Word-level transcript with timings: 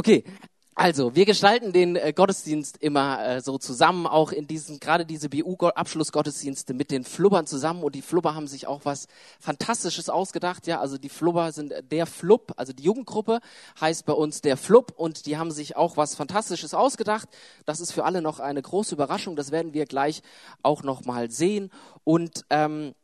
Okay, 0.00 0.24
also, 0.74 1.14
wir 1.14 1.26
gestalten 1.26 1.74
den 1.74 1.94
äh, 1.94 2.14
Gottesdienst 2.14 2.78
immer 2.78 3.22
äh, 3.22 3.40
so 3.42 3.58
zusammen, 3.58 4.06
auch 4.06 4.32
in 4.32 4.46
diesen, 4.46 4.80
gerade 4.80 5.04
diese 5.04 5.28
BU-Abschlussgottesdienste 5.28 6.72
mit 6.72 6.90
den 6.90 7.04
Flubbern 7.04 7.46
zusammen. 7.46 7.82
Und 7.82 7.94
die 7.94 8.00
Flubber 8.00 8.34
haben 8.34 8.46
sich 8.46 8.66
auch 8.66 8.80
was 8.84 9.06
Fantastisches 9.40 10.08
ausgedacht. 10.08 10.66
Ja, 10.66 10.80
also 10.80 10.96
die 10.96 11.10
Flubber 11.10 11.52
sind 11.52 11.74
der 11.90 12.06
Flub, 12.06 12.54
also 12.56 12.72
die 12.72 12.84
Jugendgruppe 12.84 13.40
heißt 13.78 14.06
bei 14.06 14.14
uns 14.14 14.40
der 14.40 14.56
Flub. 14.56 14.94
Und 14.96 15.26
die 15.26 15.36
haben 15.36 15.50
sich 15.50 15.76
auch 15.76 15.98
was 15.98 16.14
Fantastisches 16.14 16.72
ausgedacht. 16.72 17.28
Das 17.66 17.80
ist 17.80 17.92
für 17.92 18.04
alle 18.04 18.22
noch 18.22 18.40
eine 18.40 18.62
große 18.62 18.94
Überraschung. 18.94 19.36
Das 19.36 19.50
werden 19.50 19.74
wir 19.74 19.84
gleich 19.84 20.22
auch 20.62 20.82
noch 20.82 21.04
mal 21.04 21.30
sehen. 21.30 21.70
Und 22.04 22.46
ähm, 22.48 22.94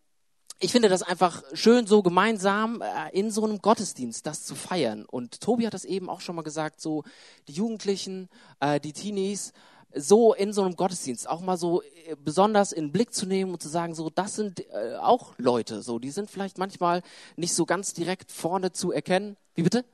ich 0.59 0.73
finde 0.73 0.89
das 0.89 1.03
einfach 1.03 1.43
schön, 1.53 1.87
so 1.87 2.03
gemeinsam 2.03 2.81
äh, 2.83 3.19
in 3.19 3.31
so 3.31 3.45
einem 3.45 3.59
Gottesdienst 3.59 4.27
das 4.27 4.45
zu 4.45 4.55
feiern. 4.55 5.05
Und 5.05 5.41
Tobi 5.41 5.67
hat 5.67 5.75
das 5.75 5.85
eben 5.85 6.09
auch 6.09 6.21
schon 6.21 6.37
mal 6.37 6.43
gesagt, 6.43 6.81
so 6.81 7.05
die 7.49 7.53
Jugendlichen, 7.53 8.29
äh, 8.61 8.81
die 8.81 8.93
Teenies, 8.93 9.53
so 9.95 10.35
in 10.35 10.53
so 10.53 10.63
einem 10.63 10.77
Gottesdienst 10.77 11.29
auch 11.29 11.41
mal 11.41 11.57
so 11.57 11.83
äh, 11.83 12.17
besonders 12.23 12.73
in 12.73 12.87
den 12.87 12.93
Blick 12.93 13.13
zu 13.13 13.27
nehmen 13.27 13.53
und 13.53 13.63
zu 13.63 13.69
sagen, 13.69 13.95
so 13.95 14.11
das 14.11 14.37
sind 14.37 14.61
äh, 14.71 14.97
auch 14.97 15.35
Leute, 15.37 15.83
so 15.83 15.99
die 15.99 16.11
sind 16.11 16.31
vielleicht 16.31 16.59
manchmal 16.59 17.03
nicht 17.37 17.55
so 17.55 17.67
ganz 17.67 17.93
direkt 17.93 18.33
vorne 18.33 18.73
zu 18.73 18.93
erkennen. 18.93 19.37
Wie 19.55 19.63
bitte? 19.63 19.85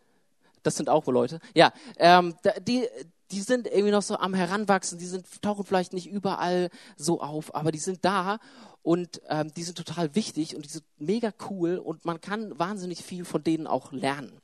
Das 0.62 0.77
sind 0.77 0.89
auch 0.89 1.06
Leute. 1.06 1.41
Ja, 1.55 1.73
ähm, 1.98 2.37
die 2.67 2.87
die 3.33 3.41
sind 3.41 3.67
irgendwie 3.67 3.91
noch 3.91 4.03
so 4.03 4.19
am 4.19 4.35
Heranwachsen, 4.35 4.99
die 4.99 5.07
sind, 5.07 5.27
tauchen 5.43 5.65
vielleicht 5.65 5.95
nicht 5.95 6.07
überall 6.07 6.69
so 6.97 7.21
auf, 7.21 7.55
aber 7.55 7.73
die 7.73 7.79
sind 7.79 8.05
da 8.05 8.39
und 8.83 9.23
ähm, 9.29 9.53
die 9.55 9.63
sind 9.63 9.79
total 9.79 10.15
wichtig 10.15 10.55
und 10.55 10.67
die 10.67 10.69
sind 10.69 10.85
mega 10.99 11.33
cool 11.49 11.79
und 11.79 12.05
man 12.05 12.21
kann 12.21 12.59
wahnsinnig 12.59 13.03
viel 13.03 13.25
von 13.25 13.43
denen 13.43 13.67
auch 13.67 13.93
lernen. 13.93 14.39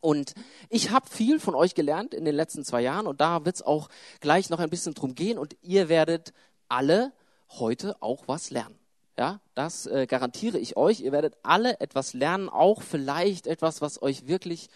Und 0.00 0.34
ich 0.68 0.90
habe 0.90 1.08
viel 1.08 1.40
von 1.40 1.54
euch 1.54 1.74
gelernt 1.74 2.12
in 2.12 2.24
den 2.24 2.34
letzten 2.34 2.64
zwei 2.64 2.82
Jahren 2.82 3.06
und 3.06 3.20
da 3.20 3.44
wird 3.44 3.56
es 3.56 3.62
auch 3.62 3.88
gleich 4.20 4.50
noch 4.50 4.58
ein 4.58 4.68
bisschen 4.68 4.94
drum 4.94 5.14
gehen 5.14 5.38
und 5.38 5.56
ihr 5.62 5.88
werdet 5.88 6.32
alle 6.68 7.12
heute 7.58 7.96
auch 8.02 8.24
was 8.26 8.50
lernen. 8.50 8.78
Ja, 9.16 9.40
das 9.54 9.86
äh, 9.86 10.06
garantiere 10.06 10.58
ich 10.58 10.76
euch. 10.76 11.00
Ihr 11.00 11.12
werdet 11.12 11.36
alle 11.42 11.78
etwas 11.80 12.14
lernen, 12.14 12.48
auch 12.48 12.82
vielleicht 12.82 13.46
etwas, 13.46 13.80
was 13.80 14.02
euch 14.02 14.26
wirklich 14.26 14.68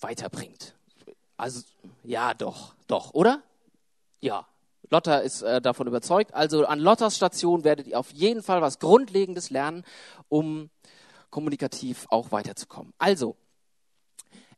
weiterbringt. 0.00 0.74
Also, 1.36 1.62
ja, 2.04 2.34
doch, 2.34 2.74
doch, 2.86 3.14
oder? 3.14 3.42
Ja, 4.20 4.46
Lotta 4.90 5.18
ist 5.18 5.42
äh, 5.42 5.60
davon 5.60 5.86
überzeugt. 5.86 6.34
Also 6.34 6.66
an 6.66 6.78
Lottas 6.78 7.16
Station 7.16 7.64
werdet 7.64 7.86
ihr 7.86 7.98
auf 7.98 8.12
jeden 8.12 8.42
Fall 8.42 8.60
was 8.60 8.78
Grundlegendes 8.78 9.50
lernen, 9.50 9.84
um 10.28 10.70
kommunikativ 11.30 12.06
auch 12.10 12.30
weiterzukommen. 12.30 12.92
Also, 12.98 13.36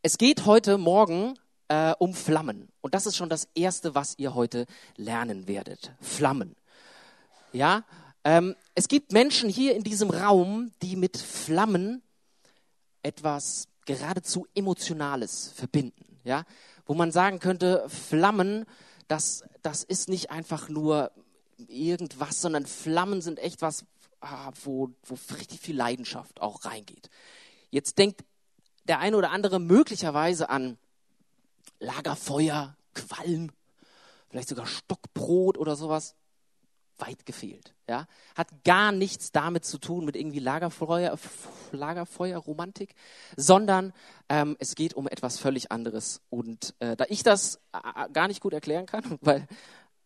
es 0.02 0.18
geht 0.18 0.44
heute 0.44 0.76
Morgen 0.76 1.38
äh, 1.68 1.94
um 1.98 2.14
Flammen. 2.14 2.68
Und 2.80 2.94
das 2.94 3.06
ist 3.06 3.16
schon 3.16 3.28
das 3.28 3.48
Erste, 3.54 3.94
was 3.94 4.18
ihr 4.18 4.34
heute 4.34 4.66
lernen 4.96 5.46
werdet. 5.48 5.92
Flammen. 6.00 6.56
Ja, 7.52 7.84
ähm, 8.24 8.56
es 8.74 8.88
gibt 8.88 9.12
Menschen 9.12 9.48
hier 9.48 9.76
in 9.76 9.84
diesem 9.84 10.10
Raum, 10.10 10.72
die 10.82 10.96
mit 10.96 11.16
Flammen 11.16 12.02
etwas 13.02 13.68
geradezu 13.86 14.46
Emotionales 14.54 15.52
verbinden. 15.54 16.13
Ja, 16.24 16.44
wo 16.86 16.94
man 16.94 17.12
sagen 17.12 17.38
könnte, 17.38 17.86
Flammen, 17.88 18.64
das, 19.08 19.44
das 19.62 19.84
ist 19.84 20.08
nicht 20.08 20.30
einfach 20.30 20.68
nur 20.68 21.12
irgendwas, 21.68 22.40
sondern 22.40 22.66
Flammen 22.66 23.20
sind 23.20 23.38
echt 23.38 23.62
was, 23.62 23.84
ah, 24.20 24.50
wo, 24.62 24.90
wo 25.04 25.18
richtig 25.36 25.60
viel 25.60 25.76
Leidenschaft 25.76 26.40
auch 26.40 26.64
reingeht. 26.64 27.10
Jetzt 27.70 27.98
denkt 27.98 28.24
der 28.84 28.98
eine 29.00 29.16
oder 29.16 29.30
andere 29.30 29.60
möglicherweise 29.60 30.48
an 30.48 30.78
Lagerfeuer, 31.78 32.76
Qualm, 32.94 33.50
vielleicht 34.28 34.48
sogar 34.48 34.66
Stockbrot 34.66 35.58
oder 35.58 35.76
sowas 35.76 36.14
weit 36.98 37.26
gefehlt. 37.26 37.74
Ja? 37.88 38.06
Hat 38.34 38.48
gar 38.64 38.92
nichts 38.92 39.32
damit 39.32 39.64
zu 39.64 39.78
tun 39.78 40.04
mit 40.04 40.16
irgendwie 40.16 40.38
Lagerfeuer, 40.38 41.18
Lagerfeuerromantik, 41.72 42.94
sondern 43.36 43.92
ähm, 44.28 44.56
es 44.58 44.74
geht 44.74 44.94
um 44.94 45.08
etwas 45.08 45.38
völlig 45.38 45.72
anderes. 45.72 46.20
Und 46.30 46.74
äh, 46.78 46.96
da 46.96 47.04
ich 47.08 47.22
das 47.22 47.60
äh, 47.72 48.08
gar 48.12 48.28
nicht 48.28 48.40
gut 48.40 48.52
erklären 48.52 48.86
kann, 48.86 49.18
weil 49.20 49.46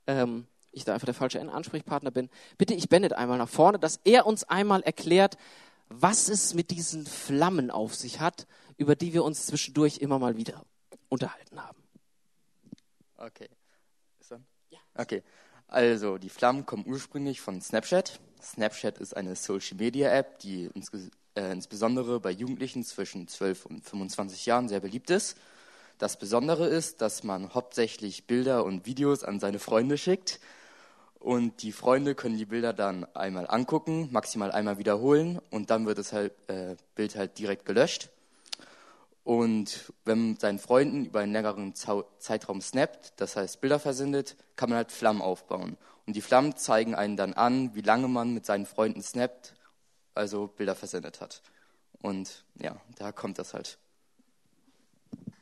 ähm, 0.06 0.46
ich 0.72 0.84
da 0.84 0.94
einfach 0.94 1.06
der 1.06 1.14
falsche 1.14 1.40
Ansprechpartner 1.40 2.10
bin, 2.10 2.30
bitte 2.56 2.74
ich 2.74 2.88
Bennett 2.88 3.12
einmal 3.12 3.38
nach 3.38 3.48
vorne, 3.48 3.78
dass 3.78 4.00
er 4.04 4.26
uns 4.26 4.44
einmal 4.44 4.82
erklärt, 4.82 5.36
was 5.88 6.28
es 6.28 6.54
mit 6.54 6.70
diesen 6.70 7.06
Flammen 7.06 7.70
auf 7.70 7.94
sich 7.94 8.20
hat, 8.20 8.46
über 8.76 8.94
die 8.94 9.12
wir 9.12 9.24
uns 9.24 9.46
zwischendurch 9.46 9.98
immer 9.98 10.18
mal 10.18 10.36
wieder 10.36 10.64
unterhalten 11.08 11.62
haben. 11.62 11.82
Okay. 13.16 13.48
Ist 14.20 14.30
dann? 14.30 14.46
Ja. 14.70 14.78
Okay. 14.94 15.22
Also, 15.68 16.16
die 16.16 16.30
Flammen 16.30 16.64
kommen 16.64 16.84
ursprünglich 16.86 17.42
von 17.42 17.60
Snapchat. 17.60 18.18
Snapchat 18.42 18.96
ist 18.98 19.14
eine 19.14 19.36
Social-Media-App, 19.36 20.38
die 20.38 20.70
ins, 20.74 20.90
äh, 21.34 21.52
insbesondere 21.52 22.20
bei 22.20 22.30
Jugendlichen 22.30 22.84
zwischen 22.84 23.28
12 23.28 23.66
und 23.66 23.84
25 23.84 24.46
Jahren 24.46 24.68
sehr 24.70 24.80
beliebt 24.80 25.10
ist. 25.10 25.36
Das 25.98 26.18
Besondere 26.18 26.66
ist, 26.68 27.02
dass 27.02 27.22
man 27.22 27.52
hauptsächlich 27.52 28.26
Bilder 28.26 28.64
und 28.64 28.86
Videos 28.86 29.24
an 29.24 29.40
seine 29.40 29.58
Freunde 29.58 29.98
schickt. 29.98 30.40
Und 31.18 31.62
die 31.62 31.72
Freunde 31.72 32.14
können 32.14 32.38
die 32.38 32.46
Bilder 32.46 32.72
dann 32.72 33.04
einmal 33.14 33.46
angucken, 33.46 34.08
maximal 34.10 34.52
einmal 34.52 34.78
wiederholen 34.78 35.38
und 35.50 35.70
dann 35.70 35.84
wird 35.84 35.98
das 35.98 36.14
halt, 36.14 36.32
äh, 36.46 36.76
Bild 36.94 37.16
halt 37.16 37.38
direkt 37.38 37.66
gelöscht. 37.66 38.08
Und 39.28 39.92
wenn 40.06 40.28
man 40.28 40.36
seinen 40.38 40.58
Freunden 40.58 41.04
über 41.04 41.20
einen 41.20 41.34
längeren 41.34 41.74
Zeitraum 41.74 42.62
snappt, 42.62 43.12
das 43.20 43.36
heißt 43.36 43.60
Bilder 43.60 43.78
versendet, 43.78 44.36
kann 44.56 44.70
man 44.70 44.78
halt 44.78 44.90
Flammen 44.90 45.20
aufbauen. 45.20 45.76
Und 46.06 46.16
die 46.16 46.22
Flammen 46.22 46.56
zeigen 46.56 46.94
einen 46.94 47.18
dann 47.18 47.34
an, 47.34 47.74
wie 47.74 47.82
lange 47.82 48.08
man 48.08 48.32
mit 48.32 48.46
seinen 48.46 48.64
Freunden 48.64 49.02
snappt, 49.02 49.54
also 50.14 50.46
Bilder 50.46 50.74
versendet 50.74 51.20
hat. 51.20 51.42
Und 52.00 52.46
ja, 52.58 52.80
da 52.96 53.12
kommt 53.12 53.38
das 53.38 53.52
halt. 53.52 53.76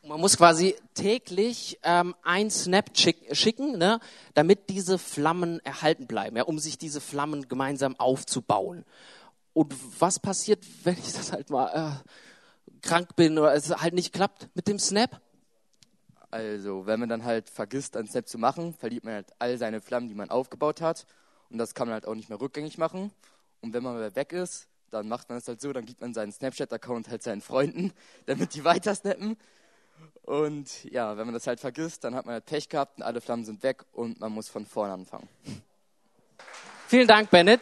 Man 0.03 0.21
muss 0.21 0.37
quasi 0.37 0.75
täglich 0.95 1.79
ähm, 1.85 2.17
ein 2.25 2.51
Snap 2.51 2.91
schick, 2.93 3.37
schicken, 3.37 3.79
ne, 3.79 4.01
damit 4.35 4.69
diese 4.69 4.99
Flammen 4.99 5.61
erhalten 5.65 6.09
bleiben, 6.09 6.37
ja, 6.37 6.43
um 6.43 6.59
sich 6.59 6.77
diese 6.77 7.01
Flammen 7.01 7.47
gemeinsam 7.47 7.95
aufzubauen. 8.01 8.85
Und 9.53 9.73
was 10.01 10.19
passiert, 10.19 10.65
wenn 10.83 10.99
ich 10.99 11.13
das 11.13 11.31
halt 11.31 11.51
mal 11.51 12.03
äh, 12.03 12.09
krank 12.87 13.17
bin 13.17 13.39
oder 13.39 13.55
es 13.55 13.71
halt 13.71 13.95
nicht 13.95 14.13
klappt 14.13 14.49
mit 14.55 14.69
dem 14.69 14.79
Snap? 14.79 15.21
Also, 16.31 16.87
wenn 16.87 17.01
man 17.01 17.09
dann 17.09 17.25
halt 17.25 17.49
vergisst, 17.49 17.97
einen 17.97 18.09
Snap 18.09 18.29
zu 18.29 18.39
machen, 18.39 18.75
verliert 18.75 19.05
man 19.05 19.15
halt 19.15 19.29
all 19.39 19.59
seine 19.59 19.81
Flammen, 19.81 20.09
die 20.09 20.15
man 20.15 20.31
aufgebaut 20.31 20.81
hat. 20.81 21.07
Und 21.51 21.59
das 21.59 21.75
kann 21.75 21.89
man 21.89 21.95
halt 21.95 22.07
auch 22.07 22.15
nicht 22.15 22.29
mehr 22.29 22.41
rückgängig 22.41 22.79
machen. 22.79 23.13
Und 23.61 23.73
wenn 23.73 23.83
man 23.83 23.95
mal 23.95 24.15
weg 24.15 24.33
ist, 24.33 24.69
dann 24.91 25.09
macht 25.09 25.29
man 25.29 25.39
es 25.39 25.49
halt 25.49 25.61
so, 25.61 25.73
dann 25.73 25.85
gibt 25.85 26.01
man 26.01 26.15
seinen 26.15 26.33
Snapchat-Account 26.33 27.09
halt 27.09 27.23
seinen 27.23 27.41
Freunden, 27.41 27.93
damit 28.27 28.55
die 28.55 28.65
weiter 28.65 28.95
snappen. 28.95 29.37
Und 30.23 30.85
ja, 30.85 31.17
wenn 31.17 31.27
man 31.27 31.35
das 31.35 31.47
halt 31.47 31.61
vergisst, 31.61 32.05
dann 32.05 32.15
hat 32.15 32.27
man 32.27 32.35
halt 32.35 32.47
Pech 32.47 32.69
gehabt 32.69 32.99
und 32.99 33.03
alle 33.03 33.21
Flammen 33.21 33.45
sind 33.45 33.63
weg 33.63 33.85
und 33.93 34.21
man 34.21 34.33
muss 34.33 34.49
von 34.49 34.67
vorne 34.67 34.93
anfangen. 34.93 35.29
Vielen 36.89 37.07
Dank, 37.07 37.31
Bennett. 37.31 37.61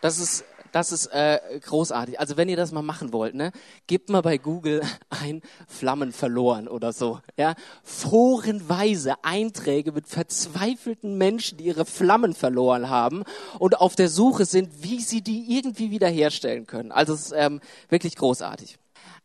Das 0.00 0.18
ist 0.18 0.44
das 0.72 0.92
ist 0.92 1.06
äh, 1.06 1.38
großartig. 1.60 2.18
Also 2.20 2.36
wenn 2.36 2.48
ihr 2.48 2.56
das 2.56 2.72
mal 2.72 2.82
machen 2.82 3.12
wollt, 3.12 3.34
ne, 3.34 3.52
gebt 3.86 4.08
mal 4.08 4.22
bei 4.22 4.38
Google 4.38 4.82
ein 5.10 5.42
Flammen 5.66 6.12
verloren 6.12 6.68
oder 6.68 6.92
so. 6.92 7.20
Ja, 7.36 7.54
forenweise 7.82 9.14
Einträge 9.22 9.92
mit 9.92 10.06
verzweifelten 10.06 11.16
Menschen, 11.18 11.58
die 11.58 11.64
ihre 11.64 11.84
Flammen 11.84 12.34
verloren 12.34 12.88
haben 12.88 13.24
und 13.58 13.78
auf 13.80 13.96
der 13.96 14.08
Suche 14.08 14.44
sind, 14.44 14.82
wie 14.82 15.00
sie 15.00 15.22
die 15.22 15.56
irgendwie 15.56 15.90
wiederherstellen 15.90 16.66
können. 16.66 16.92
Also 16.92 17.14
es 17.14 17.26
ist 17.26 17.34
ähm, 17.36 17.60
wirklich 17.88 18.16
großartig. 18.16 18.78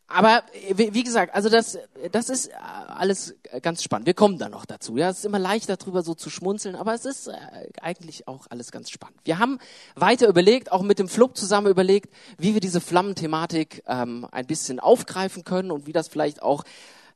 Aber 0.07 0.43
wie 0.69 1.03
gesagt, 1.03 1.33
also 1.33 1.49
das, 1.49 1.79
das 2.11 2.29
ist 2.29 2.49
äh, 2.49 2.53
alles 2.53 3.35
ganz 3.63 3.81
spannend. 3.81 4.05
Wir 4.05 4.13
kommen 4.13 4.37
da 4.37 4.49
noch 4.49 4.65
dazu. 4.65 4.97
Ja, 4.97 5.09
es 5.09 5.19
ist 5.19 5.25
immer 5.25 5.39
leichter 5.39 5.77
darüber 5.77 6.03
so 6.03 6.13
zu 6.13 6.29
schmunzeln, 6.29 6.75
aber 6.75 6.93
es 6.93 7.05
ist 7.05 7.27
äh, 7.27 7.33
eigentlich 7.81 8.27
auch 8.27 8.45
alles 8.49 8.71
ganz 8.71 8.91
spannend. 8.91 9.19
Wir 9.23 9.39
haben 9.39 9.57
weiter 9.95 10.27
überlegt, 10.27 10.71
auch 10.71 10.83
mit 10.83 10.99
dem 10.99 11.09
Flug 11.09 11.35
zusammen 11.35 11.67
überlegt, 11.67 12.13
wie 12.37 12.53
wir 12.53 12.61
diese 12.61 12.81
Flammenthematik 12.81 13.81
ähm, 13.87 14.27
ein 14.31 14.45
bisschen 14.45 14.79
aufgreifen 14.79 15.43
können 15.43 15.71
und 15.71 15.87
wie 15.87 15.93
das 15.93 16.07
vielleicht 16.07 16.43
auch 16.43 16.65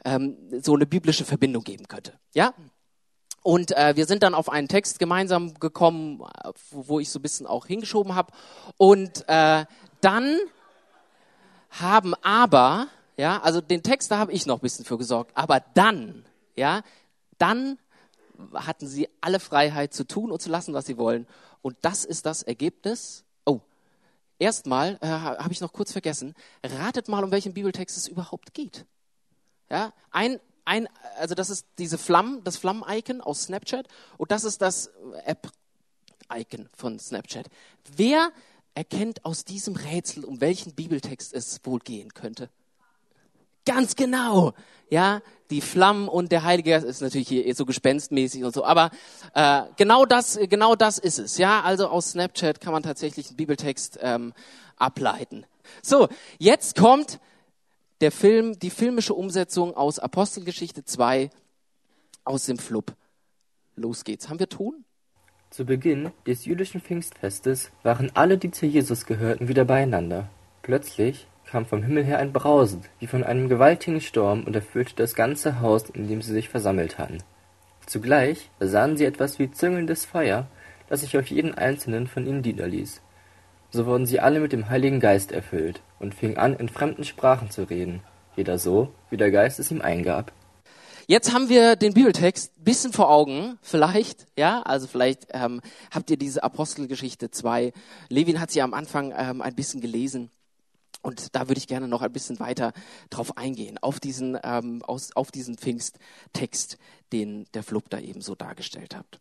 ähm, 0.03 0.37
so 0.59 0.73
eine 0.73 0.87
biblische 0.87 1.25
Verbindung 1.25 1.63
geben 1.63 1.87
könnte. 1.87 2.13
Ja. 2.33 2.55
Und 3.43 3.71
äh, 3.77 3.95
wir 3.95 4.05
sind 4.07 4.23
dann 4.23 4.33
auf 4.33 4.49
einen 4.49 4.67
Text 4.67 4.97
gemeinsam 4.97 5.53
gekommen, 5.59 6.23
wo 6.71 6.99
ich 6.99 7.09
so 7.09 7.19
ein 7.19 7.21
bisschen 7.21 7.45
auch 7.47 7.67
hingeschoben 7.67 8.15
habe. 8.15 8.33
Und 8.77 9.23
äh, 9.27 9.65
dann 10.01 10.39
haben 11.69 12.13
aber, 12.15 12.87
ja, 13.17 13.41
also 13.41 13.61
den 13.61 13.83
Text, 13.83 14.11
da 14.11 14.17
habe 14.17 14.31
ich 14.31 14.45
noch 14.45 14.57
ein 14.57 14.61
bisschen 14.61 14.85
für 14.85 14.97
gesorgt, 14.97 15.31
aber 15.35 15.61
dann, 15.73 16.25
ja, 16.55 16.81
dann 17.37 17.77
hatten 18.53 18.87
sie 18.87 19.09
alle 19.21 19.39
Freiheit 19.39 19.93
zu 19.93 20.05
tun 20.05 20.31
und 20.31 20.41
zu 20.41 20.49
lassen, 20.49 20.73
was 20.73 20.85
sie 20.85 20.97
wollen. 20.97 21.27
Und 21.61 21.77
das 21.81 22.05
ist 22.05 22.25
das 22.25 22.43
Ergebnis. 22.43 23.25
Oh, 23.45 23.59
erstmal 24.37 24.97
äh, 25.01 25.07
habe 25.07 25.51
ich 25.51 25.61
noch 25.61 25.73
kurz 25.73 25.91
vergessen. 25.91 26.33
Ratet 26.63 27.07
mal, 27.07 27.23
um 27.23 27.31
welchen 27.31 27.53
Bibeltext 27.53 27.97
es 27.97 28.07
überhaupt 28.07 28.53
geht. 28.53 28.85
Ja, 29.69 29.93
ein, 30.11 30.39
ein, 30.65 30.87
also 31.17 31.35
das 31.35 31.49
ist 31.49 31.65
diese 31.77 31.97
Flammen, 31.97 32.43
das 32.43 32.57
Flammen-Icon 32.57 33.21
aus 33.21 33.43
Snapchat 33.43 33.87
und 34.17 34.31
das 34.31 34.43
ist 34.43 34.61
das 34.61 34.89
App-Icon 35.25 36.69
von 36.75 36.97
Snapchat. 36.97 37.47
Wer 37.95 38.31
erkennt 38.79 39.25
aus 39.25 39.43
diesem 39.43 39.75
Rätsel, 39.75 40.23
um 40.23 40.39
welchen 40.39 40.73
Bibeltext 40.73 41.33
es 41.33 41.59
wohl 41.65 41.79
gehen 41.79 42.13
könnte? 42.13 42.49
Ganz 43.65 43.97
genau. 43.97 44.53
Ja, 44.89 45.21
die 45.49 45.59
Flammen 45.59 46.07
und 46.07 46.31
der 46.31 46.43
Heilige 46.43 46.71
Geist 46.71 46.85
ist 46.85 47.01
natürlich 47.01 47.27
hier 47.27 47.53
so 47.55 47.65
gespenstmäßig 47.65 48.45
und 48.45 48.53
so, 48.53 48.63
aber 48.63 48.89
äh, 49.33 49.63
genau 49.75 50.05
das, 50.05 50.39
genau 50.49 50.77
das 50.77 50.97
ist 50.97 51.19
es. 51.19 51.37
Ja, 51.37 51.59
also 51.61 51.89
aus 51.89 52.11
Snapchat 52.11 52.61
kann 52.61 52.71
man 52.71 52.81
tatsächlich 52.81 53.27
einen 53.27 53.35
Bibeltext 53.35 53.99
ähm, 54.01 54.33
ableiten. 54.77 55.45
So, 55.81 56.07
jetzt 56.37 56.77
kommt 56.77 57.19
der 57.99 58.13
Film, 58.13 58.59
die 58.59 58.69
filmische 58.69 59.13
Umsetzung 59.13 59.75
aus 59.75 59.99
Apostelgeschichte 59.99 60.85
2 60.85 61.31
aus 62.23 62.45
dem 62.45 62.57
Flub. 62.57 62.95
Los 63.75 64.05
geht's. 64.05 64.29
Haben 64.29 64.39
wir 64.39 64.47
Ton? 64.47 64.85
Zu 65.49 65.65
Beginn 65.65 66.11
des 66.27 66.45
jüdischen 66.45 66.79
Pfingstfestes 66.79 67.71
waren 67.81 68.11
alle, 68.13 68.37
die 68.37 68.51
zu 68.51 68.67
Jesus 68.67 69.07
gehörten, 69.07 69.47
wieder 69.47 69.65
beieinander. 69.65 70.29
Plötzlich 70.61 71.25
kam 71.49 71.65
vom 71.65 71.81
Himmel 71.81 72.03
her 72.03 72.19
ein 72.19 72.31
Brausen, 72.31 72.83
wie 72.99 73.07
von 73.07 73.23
einem 73.23 73.49
gewaltigen 73.49 73.99
Sturm, 73.99 74.43
und 74.43 74.55
erfüllte 74.55 74.93
das 74.95 75.15
ganze 75.15 75.59
Haus, 75.59 75.89
in 75.89 76.07
dem 76.07 76.21
sie 76.21 76.33
sich 76.33 76.49
versammelt 76.49 76.99
hatten. 76.99 77.17
Zugleich 77.87 78.51
sahen 78.59 78.95
sie 78.95 79.05
etwas 79.05 79.39
wie 79.39 79.49
züngelndes 79.49 80.05
Feuer, 80.05 80.45
das 80.87 81.01
sich 81.01 81.17
auf 81.17 81.25
jeden 81.25 81.55
einzelnen 81.55 82.05
von 82.05 82.27
ihnen 82.27 82.41
niederließ. 82.41 83.01
So 83.71 83.87
wurden 83.87 84.05
sie 84.05 84.19
alle 84.19 84.41
mit 84.41 84.53
dem 84.53 84.69
Heiligen 84.69 84.99
Geist 84.99 85.31
erfüllt 85.31 85.81
und 85.97 86.13
fingen 86.13 86.37
an, 86.37 86.55
in 86.57 86.69
fremden 86.69 87.05
Sprachen 87.05 87.49
zu 87.49 87.63
reden, 87.63 88.01
jeder 88.35 88.59
so, 88.59 88.93
wie 89.09 89.17
der 89.17 89.31
Geist 89.31 89.59
es 89.59 89.71
ihm 89.71 89.81
eingab. 89.81 90.31
Jetzt 91.09 91.33
haben 91.33 91.49
wir 91.49 91.75
den 91.75 91.95
Bibeltext 91.95 92.51
bisschen 92.63 92.93
vor 92.93 93.09
Augen, 93.09 93.57
vielleicht, 93.63 94.27
ja, 94.37 94.61
also 94.61 94.85
vielleicht 94.85 95.25
ähm, 95.31 95.59
habt 95.89 96.11
ihr 96.11 96.17
diese 96.17 96.43
Apostelgeschichte 96.43 97.31
2. 97.31 97.73
Levin 98.09 98.39
hat 98.39 98.51
sie 98.51 98.61
am 98.61 98.75
Anfang 98.75 99.11
ähm, 99.17 99.41
ein 99.41 99.55
bisschen 99.55 99.81
gelesen. 99.81 100.29
Und 101.01 101.33
da 101.35 101.47
würde 101.47 101.57
ich 101.57 101.65
gerne 101.65 101.87
noch 101.87 102.03
ein 102.03 102.13
bisschen 102.13 102.39
weiter 102.39 102.73
drauf 103.09 103.37
eingehen, 103.37 103.79
auf 103.79 103.99
diesen, 103.99 104.37
ähm, 104.43 104.83
aus, 104.83 105.09
auf 105.15 105.31
diesen 105.31 105.57
Pfingsttext, 105.57 106.77
den 107.11 107.47
der 107.55 107.63
Flub 107.63 107.89
da 107.89 107.97
eben 107.97 108.21
so 108.21 108.35
dargestellt 108.35 108.95
hat. 108.95 109.19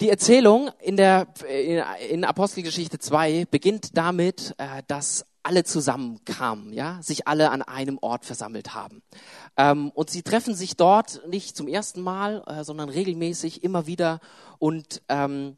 Die 0.00 0.08
Erzählung 0.08 0.70
in 0.78 0.96
der 0.96 1.26
in 2.08 2.24
Apostelgeschichte 2.24 3.00
2 3.00 3.46
beginnt 3.50 3.98
damit, 3.98 4.54
äh, 4.58 4.84
dass 4.86 5.26
alle 5.42 5.64
zusammenkamen, 5.64 6.72
ja, 6.72 6.98
sich 7.02 7.26
alle 7.26 7.50
an 7.50 7.62
einem 7.62 7.98
Ort 8.00 8.24
versammelt 8.24 8.74
haben. 8.74 9.02
Ähm, 9.56 9.90
und 9.90 10.10
sie 10.10 10.22
treffen 10.22 10.54
sich 10.54 10.76
dort 10.76 11.26
nicht 11.28 11.56
zum 11.56 11.68
ersten 11.68 12.00
Mal, 12.02 12.42
äh, 12.46 12.64
sondern 12.64 12.88
regelmäßig 12.88 13.62
immer 13.62 13.86
wieder. 13.86 14.20
Und 14.58 15.02
ähm, 15.08 15.56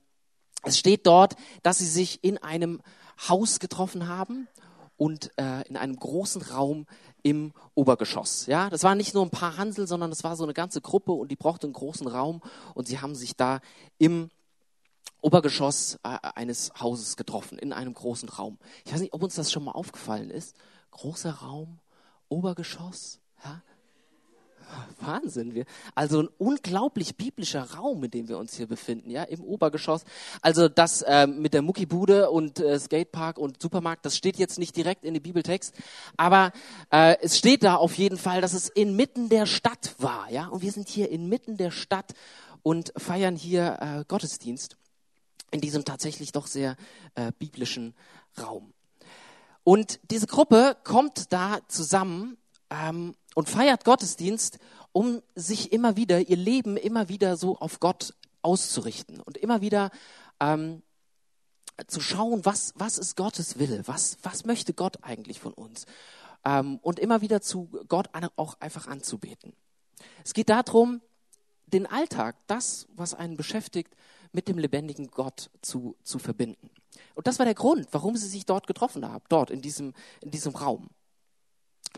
es 0.65 0.79
steht 0.79 1.07
dort, 1.07 1.35
dass 1.63 1.79
sie 1.79 1.87
sich 1.87 2.23
in 2.25 2.39
einem 2.39 2.81
Haus 3.29 3.59
getroffen 3.59 4.09
haben 4.09 4.49
und 4.97 5.31
äh, 5.37 5.67
in 5.69 5.77
einem 5.77 5.97
großen 5.97 6.43
Raum 6.43 6.87
im 7.23 7.53
Obergeschoss. 7.75 8.47
Ja, 8.47 8.71
das 8.71 8.83
waren 8.83 8.99
nicht 8.99 9.15
nur 9.15 9.25
ein 9.25 9.31
paar 9.31 9.57
Hansel, 9.57 9.87
sondern 9.87 10.11
das 10.11 10.25
war 10.25 10.37
so 10.37 10.45
eine 10.45 10.55
ganze 10.55 10.81
Gruppe 10.81 11.13
und 11.13 11.31
die 11.31 11.37
brauchte 11.37 11.67
einen 11.67 11.75
großen 11.75 12.07
Raum 12.07 12.41
und 12.75 12.89
sie 12.89 13.01
haben 13.01 13.15
sich 13.15 13.37
da 13.37 13.61
im 13.99 14.31
Obergeschoss 15.21 15.99
äh, 16.03 16.19
eines 16.35 16.73
Hauses 16.79 17.17
getroffen, 17.17 17.59
in 17.59 17.73
einem 17.73 17.95
großen 17.95 18.29
Raum. 18.29 18.59
Ich 18.85 18.93
weiß 18.93 19.01
nicht, 19.01 19.15
ob 19.15 19.23
uns 19.23 19.37
das 19.37 19.53
schon 19.53 19.65
mal 19.65 19.73
aufgefallen 19.73 20.31
ist. 20.31 20.57
Großer 20.91 21.33
Raum, 21.33 21.79
Obergeschoss, 22.29 23.21
ja. 23.45 23.63
Wahnsinn, 25.01 25.55
wir. 25.55 25.65
Also 25.95 26.23
ein 26.23 26.29
unglaublich 26.39 27.17
biblischer 27.17 27.63
Raum, 27.75 28.05
in 28.05 28.11
dem 28.11 28.29
wir 28.29 28.39
uns 28.39 28.57
hier 28.57 28.67
befinden, 28.67 29.11
ja, 29.11 29.25
im 29.25 29.43
Obergeschoss. 29.43 30.05
Also 30.41 30.69
das 30.69 31.03
äh, 31.03 31.27
mit 31.27 31.55
der 31.55 31.63
Muckibude 31.63 32.31
und 32.31 32.61
äh, 32.61 32.79
Skatepark 32.79 33.39
und 33.39 33.61
Supermarkt, 33.61 34.07
das 34.07 34.17
steht 34.17 34.37
jetzt 34.37 34.59
nicht 34.59 34.77
direkt 34.77 35.05
in 35.05 35.15
dem 35.15 35.23
Bibeltext, 35.23 35.75
aber 36.17 36.53
äh, 36.91 37.17
es 37.21 37.39
steht 37.39 37.65
da 37.65 37.77
auf 37.77 37.97
jeden 37.99 38.19
Fall, 38.19 38.41
dass 38.41 38.55
es 38.55 38.69
inmitten 38.69 39.29
der 39.29 39.47
Stadt 39.47 39.95
war, 39.99 40.31
ja. 40.31 40.47
Und 40.47 40.63
wir 40.63 40.73
sind 40.73 40.89
hier 40.89 41.11
inmitten 41.11 41.57
der 41.57 41.71
Stadt 41.71 42.13
und 42.63 42.93
feiern 42.97 43.37
hier 43.37 43.79
äh, 43.81 44.05
Gottesdienst 44.07 44.77
in 45.51 45.61
diesem 45.61 45.85
tatsächlich 45.85 46.33
doch 46.33 46.47
sehr 46.47 46.77
äh, 47.15 47.33
biblischen 47.39 47.95
Raum. 48.41 48.73
Und 49.65 50.01
diese 50.11 50.27
Gruppe 50.27 50.77
kommt 50.83 51.33
da 51.33 51.61
zusammen 51.69 52.37
ähm, 52.73 53.15
und 53.35 53.49
feiert 53.49 53.85
Gottesdienst, 53.85 54.59
um 54.93 55.23
sich 55.35 55.73
immer 55.73 55.97
wieder, 55.97 56.21
ihr 56.21 56.37
Leben 56.37 56.77
immer 56.77 57.09
wieder 57.09 57.37
so 57.37 57.59
auf 57.59 57.81
Gott 57.81 58.15
auszurichten 58.43 59.21
und 59.21 59.37
immer 59.37 59.61
wieder 59.61 59.91
ähm, 60.41 60.83
zu 61.87 62.01
schauen, 62.01 62.45
was, 62.45 62.73
was 62.77 62.99
ist 62.99 63.17
Gottes 63.17 63.59
Wille, 63.59 63.83
was, 63.87 64.19
was 64.23 64.45
möchte 64.45 64.75
Gott 64.75 64.99
eigentlich 65.03 65.41
von 65.41 65.53
uns 65.53 65.87
ähm, 66.45 66.79
und 66.83 66.99
immer 66.99 67.21
wieder 67.21 67.41
zu 67.41 67.71
Gott 67.89 68.09
auch 68.37 68.61
einfach 68.61 68.87
anzubeten. 68.87 69.55
Es 70.25 70.35
geht 70.35 70.49
darum, 70.49 71.01
den 71.67 71.87
Alltag, 71.87 72.37
das, 72.47 72.87
was 72.95 73.15
einen 73.15 73.37
beschäftigt, 73.37 73.95
mit 74.33 74.49
dem 74.49 74.59
lebendigen 74.59 75.11
Gott 75.11 75.51
zu, 75.63 75.97
zu 76.03 76.19
verbinden. 76.19 76.71
Und 77.15 77.27
das 77.27 77.39
war 77.39 77.47
der 77.47 77.55
Grund, 77.55 77.87
warum 77.93 78.17
sie 78.17 78.29
sich 78.29 78.47
dort 78.47 78.67
getroffen 78.67 79.07
haben, 79.07 79.25
dort 79.29 79.51
in 79.51 79.63
diesem, 79.63 79.95
in 80.21 80.31
diesem 80.31 80.55
Raum. 80.55 80.91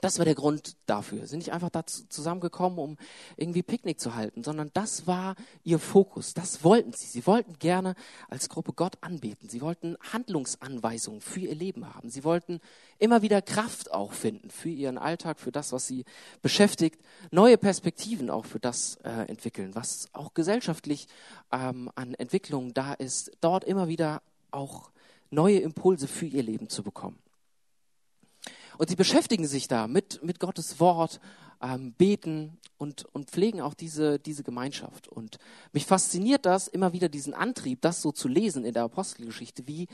Das 0.00 0.18
war 0.18 0.24
der 0.24 0.34
Grund 0.34 0.76
dafür. 0.86 1.20
Sie 1.20 1.28
sind 1.28 1.38
nicht 1.38 1.52
einfach 1.52 1.70
da 1.70 1.86
zusammengekommen, 1.86 2.78
um 2.78 2.96
irgendwie 3.36 3.62
Picknick 3.62 4.00
zu 4.00 4.14
halten, 4.14 4.42
sondern 4.42 4.70
das 4.74 5.06
war 5.06 5.36
ihr 5.62 5.78
Fokus. 5.78 6.34
Das 6.34 6.64
wollten 6.64 6.92
sie. 6.92 7.06
Sie 7.06 7.26
wollten 7.26 7.58
gerne 7.58 7.94
als 8.28 8.48
Gruppe 8.48 8.72
Gott 8.72 8.96
anbeten. 9.00 9.48
Sie 9.48 9.60
wollten 9.60 9.96
Handlungsanweisungen 10.12 11.20
für 11.20 11.40
ihr 11.40 11.54
Leben 11.54 11.94
haben. 11.94 12.10
Sie 12.10 12.24
wollten 12.24 12.60
immer 12.98 13.22
wieder 13.22 13.42
Kraft 13.42 13.92
auch 13.92 14.12
finden 14.12 14.50
für 14.50 14.68
ihren 14.68 14.98
Alltag, 14.98 15.38
für 15.38 15.52
das, 15.52 15.72
was 15.72 15.86
sie 15.86 16.04
beschäftigt. 16.42 17.00
Neue 17.30 17.58
Perspektiven 17.58 18.30
auch 18.30 18.44
für 18.44 18.60
das 18.60 18.96
äh, 19.04 19.10
entwickeln, 19.28 19.74
was 19.74 20.08
auch 20.12 20.34
gesellschaftlich 20.34 21.08
ähm, 21.52 21.90
an 21.94 22.14
Entwicklungen 22.14 22.74
da 22.74 22.94
ist. 22.94 23.30
Dort 23.40 23.64
immer 23.64 23.88
wieder 23.88 24.22
auch 24.50 24.90
neue 25.30 25.58
Impulse 25.58 26.08
für 26.08 26.26
ihr 26.26 26.42
Leben 26.42 26.68
zu 26.68 26.82
bekommen. 26.82 27.18
Und 28.78 28.88
sie 28.88 28.96
beschäftigen 28.96 29.46
sich 29.46 29.68
da 29.68 29.86
mit, 29.86 30.22
mit 30.22 30.40
Gottes 30.40 30.80
Wort, 30.80 31.20
ähm, 31.62 31.92
beten 31.92 32.58
und, 32.78 33.04
und 33.12 33.30
pflegen 33.30 33.60
auch 33.60 33.74
diese, 33.74 34.18
diese 34.18 34.42
Gemeinschaft. 34.42 35.08
Und 35.08 35.38
mich 35.72 35.86
fasziniert 35.86 36.46
das 36.46 36.68
immer 36.68 36.92
wieder, 36.92 37.08
diesen 37.08 37.34
Antrieb, 37.34 37.80
das 37.80 38.02
so 38.02 38.12
zu 38.12 38.28
lesen 38.28 38.64
in 38.64 38.74
der 38.74 38.84
Apostelgeschichte, 38.84 39.66
wie, 39.66 39.88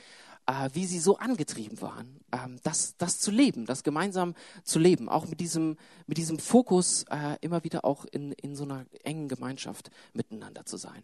äh, 0.46 0.68
wie 0.72 0.87
sie 0.87 0.99
so 0.99 1.18
angetrieben 1.18 1.80
waren, 1.80 2.20
ähm, 2.32 2.58
das, 2.62 2.96
das 2.96 3.20
zu 3.20 3.30
leben, 3.30 3.66
das 3.66 3.84
gemeinsam 3.84 4.34
zu 4.64 4.78
leben, 4.78 5.08
auch 5.08 5.26
mit 5.26 5.40
diesem, 5.40 5.76
mit 6.06 6.18
diesem 6.18 6.38
Fokus, 6.38 7.04
äh, 7.10 7.37
immer 7.40 7.64
wieder 7.64 7.84
auch 7.84 8.04
in, 8.06 8.32
in 8.32 8.56
so 8.56 8.64
einer 8.64 8.87
engen 9.04 9.28
Gemeinschaft 9.28 9.90
miteinander 10.12 10.64
zu 10.64 10.76
sein. 10.76 11.02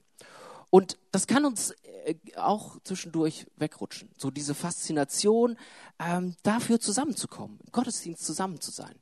Und 0.76 0.98
das 1.10 1.26
kann 1.26 1.46
uns 1.46 1.72
äh, 2.04 2.16
auch 2.36 2.76
zwischendurch 2.84 3.46
wegrutschen. 3.56 4.10
So 4.18 4.30
diese 4.30 4.54
Faszination, 4.54 5.56
ähm, 5.98 6.36
dafür 6.42 6.78
zusammenzukommen, 6.78 7.58
im 7.64 7.72
Gottesdienst 7.72 8.22
zusammen 8.22 8.60
zu 8.60 8.70
sein. 8.70 8.94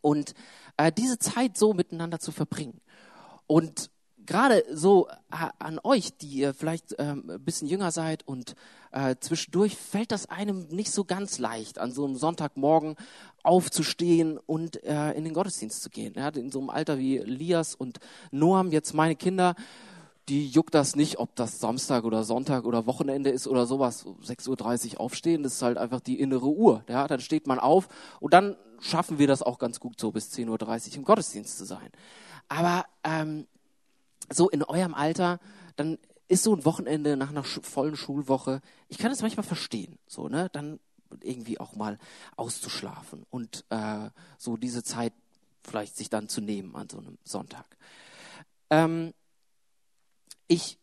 Und 0.00 0.32
äh, 0.78 0.90
diese 0.90 1.18
Zeit 1.18 1.58
so 1.58 1.74
miteinander 1.74 2.20
zu 2.20 2.32
verbringen. 2.32 2.80
Und 3.46 3.90
gerade 4.16 4.64
so 4.72 5.08
äh, 5.30 5.50
an 5.58 5.78
euch, 5.84 6.16
die 6.16 6.28
ihr 6.28 6.54
vielleicht 6.54 6.94
ähm, 6.98 7.28
ein 7.28 7.44
bisschen 7.44 7.68
jünger 7.68 7.90
seid 7.90 8.26
und 8.26 8.54
äh, 8.90 9.16
zwischendurch 9.20 9.76
fällt 9.76 10.10
das 10.10 10.30
einem 10.30 10.68
nicht 10.68 10.90
so 10.90 11.04
ganz 11.04 11.38
leicht, 11.38 11.78
an 11.78 11.92
so 11.92 12.06
einem 12.06 12.16
Sonntagmorgen 12.16 12.96
aufzustehen 13.42 14.38
und 14.38 14.82
äh, 14.84 15.12
in 15.12 15.24
den 15.24 15.34
Gottesdienst 15.34 15.82
zu 15.82 15.90
gehen. 15.90 16.14
Ja, 16.16 16.28
in 16.28 16.50
so 16.50 16.60
einem 16.60 16.70
Alter 16.70 16.98
wie 16.98 17.18
Lias 17.18 17.74
und 17.74 18.00
Noam, 18.30 18.72
jetzt 18.72 18.94
meine 18.94 19.16
Kinder, 19.16 19.54
die 20.28 20.46
juckt 20.46 20.74
das 20.74 20.94
nicht, 20.94 21.18
ob 21.18 21.34
das 21.36 21.58
Samstag 21.58 22.04
oder 22.04 22.22
Sonntag 22.22 22.64
oder 22.64 22.86
Wochenende 22.86 23.30
ist 23.30 23.46
oder 23.46 23.66
sowas. 23.66 24.04
6.30 24.06 24.94
Uhr 24.94 25.00
aufstehen, 25.00 25.42
das 25.42 25.54
ist 25.54 25.62
halt 25.62 25.78
einfach 25.78 26.00
die 26.00 26.20
innere 26.20 26.48
Uhr. 26.48 26.84
Ja, 26.88 27.08
dann 27.08 27.20
steht 27.20 27.46
man 27.46 27.58
auf 27.58 27.88
und 28.20 28.34
dann 28.34 28.56
schaffen 28.80 29.18
wir 29.18 29.26
das 29.26 29.42
auch 29.42 29.58
ganz 29.58 29.80
gut 29.80 29.98
so 29.98 30.12
bis 30.12 30.30
10.30 30.32 30.90
Uhr 30.90 30.96
im 30.96 31.04
Gottesdienst 31.04 31.56
zu 31.56 31.64
sein. 31.64 31.90
Aber 32.48 32.84
ähm, 33.04 33.46
so 34.30 34.48
in 34.50 34.62
eurem 34.62 34.94
Alter, 34.94 35.40
dann 35.76 35.98
ist 36.28 36.42
so 36.42 36.54
ein 36.54 36.64
Wochenende 36.64 37.16
nach 37.16 37.30
einer 37.30 37.44
vollen 37.44 37.96
Schulwoche, 37.96 38.60
ich 38.88 38.98
kann 38.98 39.10
es 39.10 39.22
manchmal 39.22 39.44
verstehen, 39.44 39.98
so, 40.06 40.28
ne, 40.28 40.50
dann 40.52 40.78
irgendwie 41.22 41.58
auch 41.58 41.74
mal 41.74 41.98
auszuschlafen 42.36 43.24
und 43.30 43.64
äh, 43.70 44.10
so 44.36 44.58
diese 44.58 44.82
Zeit 44.82 45.14
vielleicht 45.62 45.96
sich 45.96 46.10
dann 46.10 46.28
zu 46.28 46.42
nehmen 46.42 46.76
an 46.76 46.88
so 46.90 46.98
einem 46.98 47.16
Sonntag. 47.24 47.64
Ähm, 48.68 49.14
ich, 50.48 50.78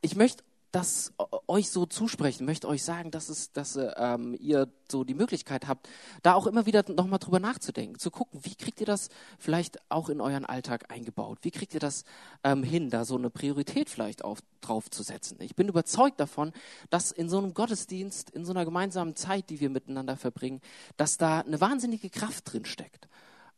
ich 0.00 0.16
möchte 0.16 0.44
das 0.70 1.14
euch 1.46 1.70
so 1.70 1.86
zusprechen, 1.86 2.44
möchte 2.44 2.68
euch 2.68 2.82
sagen, 2.82 3.10
dass, 3.10 3.30
es, 3.30 3.52
dass 3.52 3.78
ähm, 3.96 4.36
ihr 4.38 4.70
so 4.90 5.02
die 5.02 5.14
Möglichkeit 5.14 5.66
habt, 5.66 5.88
da 6.22 6.34
auch 6.34 6.46
immer 6.46 6.66
wieder 6.66 6.84
nochmal 6.88 7.18
drüber 7.18 7.40
nachzudenken, 7.40 7.98
zu 7.98 8.10
gucken, 8.10 8.40
wie 8.44 8.54
kriegt 8.54 8.80
ihr 8.80 8.86
das 8.86 9.08
vielleicht 9.38 9.78
auch 9.90 10.10
in 10.10 10.20
euren 10.20 10.44
Alltag 10.44 10.92
eingebaut? 10.92 11.38
Wie 11.40 11.50
kriegt 11.50 11.72
ihr 11.72 11.80
das 11.80 12.04
ähm, 12.44 12.62
hin, 12.62 12.90
da 12.90 13.06
so 13.06 13.16
eine 13.16 13.30
Priorität 13.30 13.88
vielleicht 13.88 14.22
auf, 14.24 14.40
drauf 14.60 14.90
zu 14.90 15.02
setzen? 15.02 15.38
Ich 15.40 15.56
bin 15.56 15.68
überzeugt 15.68 16.20
davon, 16.20 16.52
dass 16.90 17.12
in 17.12 17.30
so 17.30 17.38
einem 17.38 17.54
Gottesdienst, 17.54 18.28
in 18.30 18.44
so 18.44 18.52
einer 18.52 18.66
gemeinsamen 18.66 19.16
Zeit, 19.16 19.48
die 19.48 19.60
wir 19.60 19.70
miteinander 19.70 20.16
verbringen, 20.16 20.60
dass 20.98 21.16
da 21.16 21.40
eine 21.40 21.62
wahnsinnige 21.62 22.10
Kraft 22.10 22.52
drin 22.52 22.66
steckt 22.66 23.08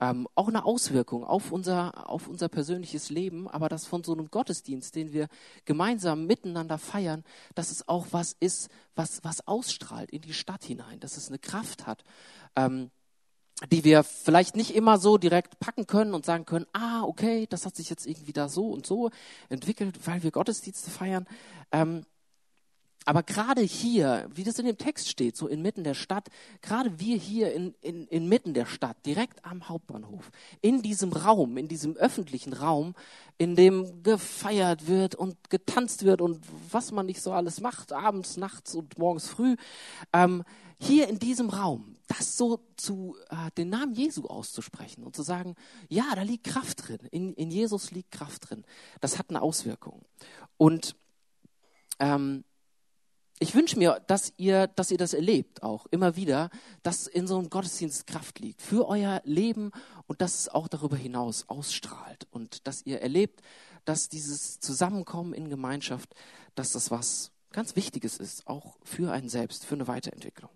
ähm, 0.00 0.26
auch 0.34 0.48
eine 0.48 0.64
Auswirkung 0.64 1.24
auf 1.24 1.52
unser, 1.52 2.08
auf 2.08 2.26
unser 2.26 2.48
persönliches 2.48 3.10
Leben, 3.10 3.48
aber 3.48 3.68
das 3.68 3.86
von 3.86 4.02
so 4.02 4.12
einem 4.12 4.30
Gottesdienst, 4.30 4.94
den 4.94 5.12
wir 5.12 5.28
gemeinsam 5.64 6.26
miteinander 6.26 6.78
feiern, 6.78 7.24
dass 7.54 7.70
es 7.70 7.86
auch 7.88 8.06
was 8.10 8.34
ist, 8.40 8.70
was, 8.94 9.22
was 9.22 9.46
ausstrahlt 9.46 10.10
in 10.10 10.22
die 10.22 10.32
Stadt 10.32 10.64
hinein, 10.64 11.00
dass 11.00 11.16
es 11.16 11.28
eine 11.28 11.38
Kraft 11.38 11.86
hat. 11.86 12.04
Ähm, 12.56 12.90
die 13.70 13.84
wir 13.84 14.04
vielleicht 14.04 14.56
nicht 14.56 14.74
immer 14.74 14.96
so 14.96 15.18
direkt 15.18 15.60
packen 15.60 15.86
können 15.86 16.14
und 16.14 16.24
sagen 16.24 16.46
können, 16.46 16.66
ah, 16.72 17.02
okay, 17.02 17.46
das 17.46 17.66
hat 17.66 17.76
sich 17.76 17.90
jetzt 17.90 18.06
irgendwie 18.06 18.32
da 18.32 18.48
so 18.48 18.68
und 18.68 18.86
so 18.86 19.10
entwickelt, 19.50 20.06
weil 20.06 20.22
wir 20.22 20.30
Gottesdienste 20.30 20.90
feiern. 20.90 21.26
Ähm, 21.70 22.06
aber 23.06 23.22
gerade 23.22 23.62
hier, 23.62 24.28
wie 24.32 24.44
das 24.44 24.58
in 24.58 24.66
dem 24.66 24.76
Text 24.76 25.08
steht, 25.08 25.36
so 25.36 25.48
inmitten 25.48 25.84
der 25.84 25.94
Stadt, 25.94 26.28
gerade 26.60 27.00
wir 27.00 27.16
hier 27.16 27.52
in, 27.52 27.74
in, 27.80 28.06
inmitten 28.08 28.52
der 28.52 28.66
Stadt, 28.66 28.96
direkt 29.06 29.44
am 29.44 29.68
Hauptbahnhof, 29.68 30.30
in 30.60 30.82
diesem 30.82 31.12
Raum, 31.12 31.56
in 31.56 31.66
diesem 31.66 31.96
öffentlichen 31.96 32.52
Raum, 32.52 32.94
in 33.38 33.56
dem 33.56 34.02
gefeiert 34.02 34.86
wird 34.86 35.14
und 35.14 35.48
getanzt 35.48 36.04
wird 36.04 36.20
und 36.20 36.44
was 36.70 36.92
man 36.92 37.06
nicht 37.06 37.22
so 37.22 37.32
alles 37.32 37.60
macht, 37.60 37.92
abends, 37.92 38.36
nachts 38.36 38.74
und 38.74 38.98
morgens 38.98 39.28
früh, 39.28 39.56
ähm, 40.12 40.44
hier 40.78 41.08
in 41.08 41.18
diesem 41.18 41.48
Raum, 41.48 41.96
das 42.06 42.36
so 42.36 42.60
zu, 42.76 43.16
äh, 43.30 43.50
den 43.56 43.70
Namen 43.70 43.94
Jesu 43.94 44.26
auszusprechen 44.26 45.04
und 45.04 45.16
zu 45.16 45.22
sagen, 45.22 45.54
ja, 45.88 46.04
da 46.14 46.22
liegt 46.22 46.44
Kraft 46.44 46.88
drin, 46.88 47.00
in, 47.10 47.32
in 47.34 47.50
Jesus 47.50 47.92
liegt 47.92 48.10
Kraft 48.10 48.50
drin, 48.50 48.64
das 49.00 49.18
hat 49.18 49.30
eine 49.30 49.40
Auswirkung. 49.40 50.02
Und 50.58 50.96
ähm, 51.98 52.44
ich 53.42 53.54
wünsche 53.54 53.78
mir, 53.78 54.02
dass 54.06 54.34
ihr, 54.36 54.66
dass 54.66 54.90
ihr 54.90 54.98
das 54.98 55.14
erlebt 55.14 55.62
auch 55.62 55.86
immer 55.86 56.14
wieder, 56.14 56.50
dass 56.82 57.06
in 57.06 57.26
so 57.26 57.38
einem 57.38 57.48
Gottesdienst 57.48 58.06
Kraft 58.06 58.38
liegt 58.38 58.60
für 58.60 58.86
euer 58.86 59.22
Leben 59.24 59.72
und 60.06 60.20
dass 60.20 60.40
es 60.40 60.48
auch 60.50 60.68
darüber 60.68 60.96
hinaus 60.96 61.48
ausstrahlt 61.48 62.28
und 62.30 62.66
dass 62.66 62.84
ihr 62.84 63.00
erlebt, 63.00 63.40
dass 63.86 64.10
dieses 64.10 64.60
Zusammenkommen 64.60 65.32
in 65.32 65.48
Gemeinschaft, 65.48 66.14
dass 66.54 66.72
das 66.72 66.90
was 66.90 67.32
ganz 67.50 67.76
Wichtiges 67.76 68.18
ist, 68.18 68.46
auch 68.46 68.76
für 68.84 69.10
einen 69.10 69.30
selbst, 69.30 69.64
für 69.64 69.74
eine 69.74 69.88
Weiterentwicklung. 69.88 70.50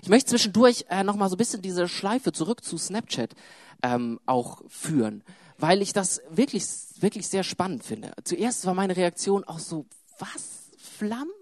Ich 0.00 0.08
möchte 0.08 0.30
zwischendurch 0.30 0.86
äh, 0.88 1.04
noch 1.04 1.16
mal 1.16 1.28
so 1.28 1.34
ein 1.34 1.38
bisschen 1.38 1.60
diese 1.60 1.86
Schleife 1.86 2.32
zurück 2.32 2.64
zu 2.64 2.78
Snapchat 2.78 3.34
ähm, 3.82 4.20
auch 4.24 4.62
führen, 4.68 5.22
weil 5.58 5.82
ich 5.82 5.92
das 5.92 6.22
wirklich, 6.30 6.64
wirklich 7.00 7.28
sehr 7.28 7.44
spannend 7.44 7.84
finde. 7.84 8.12
Zuerst 8.24 8.64
war 8.64 8.74
meine 8.74 8.96
Reaktion 8.96 9.44
auch 9.44 9.58
so, 9.58 9.84
was? 10.18 10.65
Flammen 10.96 11.32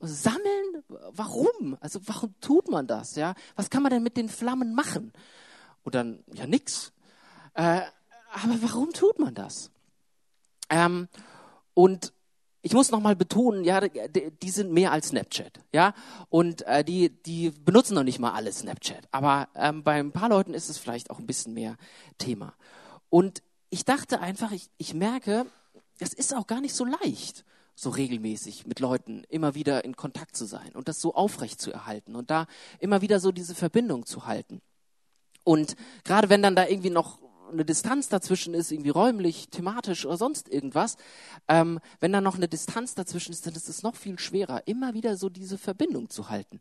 sammeln? 0.00 0.84
Warum? 1.10 1.76
Also 1.80 2.00
warum 2.06 2.34
tut 2.40 2.68
man 2.68 2.86
das? 2.86 3.16
Ja, 3.16 3.34
was 3.54 3.70
kann 3.70 3.82
man 3.82 3.90
denn 3.90 4.02
mit 4.02 4.16
den 4.16 4.28
Flammen 4.28 4.74
machen? 4.74 5.12
Und 5.82 5.94
dann 5.94 6.22
ja 6.32 6.46
nix. 6.46 6.92
Äh, 7.54 7.82
aber 8.32 8.62
warum 8.62 8.92
tut 8.92 9.18
man 9.18 9.34
das? 9.34 9.70
Ähm, 10.68 11.08
und 11.74 12.12
ich 12.62 12.72
muss 12.72 12.90
nochmal 12.90 13.14
betonen, 13.14 13.62
ja, 13.62 13.80
die 13.80 14.50
sind 14.50 14.72
mehr 14.72 14.90
als 14.90 15.10
Snapchat, 15.10 15.60
ja, 15.72 15.94
und 16.30 16.62
äh, 16.62 16.82
die 16.82 17.10
die 17.10 17.50
benutzen 17.50 17.94
noch 17.94 18.02
nicht 18.02 18.18
mal 18.18 18.32
alle 18.32 18.52
Snapchat, 18.52 19.06
aber 19.12 19.48
ähm, 19.54 19.84
bei 19.84 20.00
ein 20.00 20.10
paar 20.10 20.28
Leuten 20.28 20.52
ist 20.52 20.68
es 20.68 20.76
vielleicht 20.76 21.10
auch 21.10 21.20
ein 21.20 21.26
bisschen 21.26 21.54
mehr 21.54 21.76
Thema. 22.18 22.54
Und 23.08 23.44
ich 23.70 23.84
dachte 23.84 24.18
einfach, 24.18 24.50
ich, 24.50 24.68
ich 24.78 24.94
merke, 24.94 25.46
es 26.00 26.12
ist 26.12 26.34
auch 26.34 26.48
gar 26.48 26.60
nicht 26.60 26.74
so 26.74 26.84
leicht 26.84 27.44
so 27.76 27.90
regelmäßig 27.90 28.66
mit 28.66 28.80
Leuten 28.80 29.22
immer 29.28 29.54
wieder 29.54 29.84
in 29.84 29.96
Kontakt 29.96 30.34
zu 30.34 30.46
sein 30.46 30.72
und 30.74 30.88
das 30.88 31.00
so 31.00 31.14
aufrecht 31.14 31.60
zu 31.60 31.70
erhalten 31.70 32.16
und 32.16 32.30
da 32.30 32.46
immer 32.80 33.02
wieder 33.02 33.20
so 33.20 33.30
diese 33.30 33.54
Verbindung 33.54 34.06
zu 34.06 34.26
halten. 34.26 34.62
Und 35.44 35.76
gerade 36.02 36.28
wenn 36.28 36.42
dann 36.42 36.56
da 36.56 36.66
irgendwie 36.66 36.90
noch 36.90 37.20
eine 37.52 37.64
Distanz 37.64 38.08
dazwischen 38.08 38.54
ist, 38.54 38.72
irgendwie 38.72 38.90
räumlich, 38.90 39.48
thematisch 39.50 40.06
oder 40.06 40.16
sonst 40.16 40.48
irgendwas, 40.48 40.96
ähm, 41.48 41.78
wenn 42.00 42.12
da 42.12 42.20
noch 42.20 42.36
eine 42.36 42.48
Distanz 42.48 42.94
dazwischen 42.94 43.32
ist, 43.32 43.46
dann 43.46 43.54
ist 43.54 43.68
es 43.68 43.82
noch 43.82 43.94
viel 43.94 44.18
schwerer, 44.18 44.66
immer 44.66 44.94
wieder 44.94 45.16
so 45.16 45.28
diese 45.28 45.58
Verbindung 45.58 46.10
zu 46.10 46.30
halten. 46.30 46.58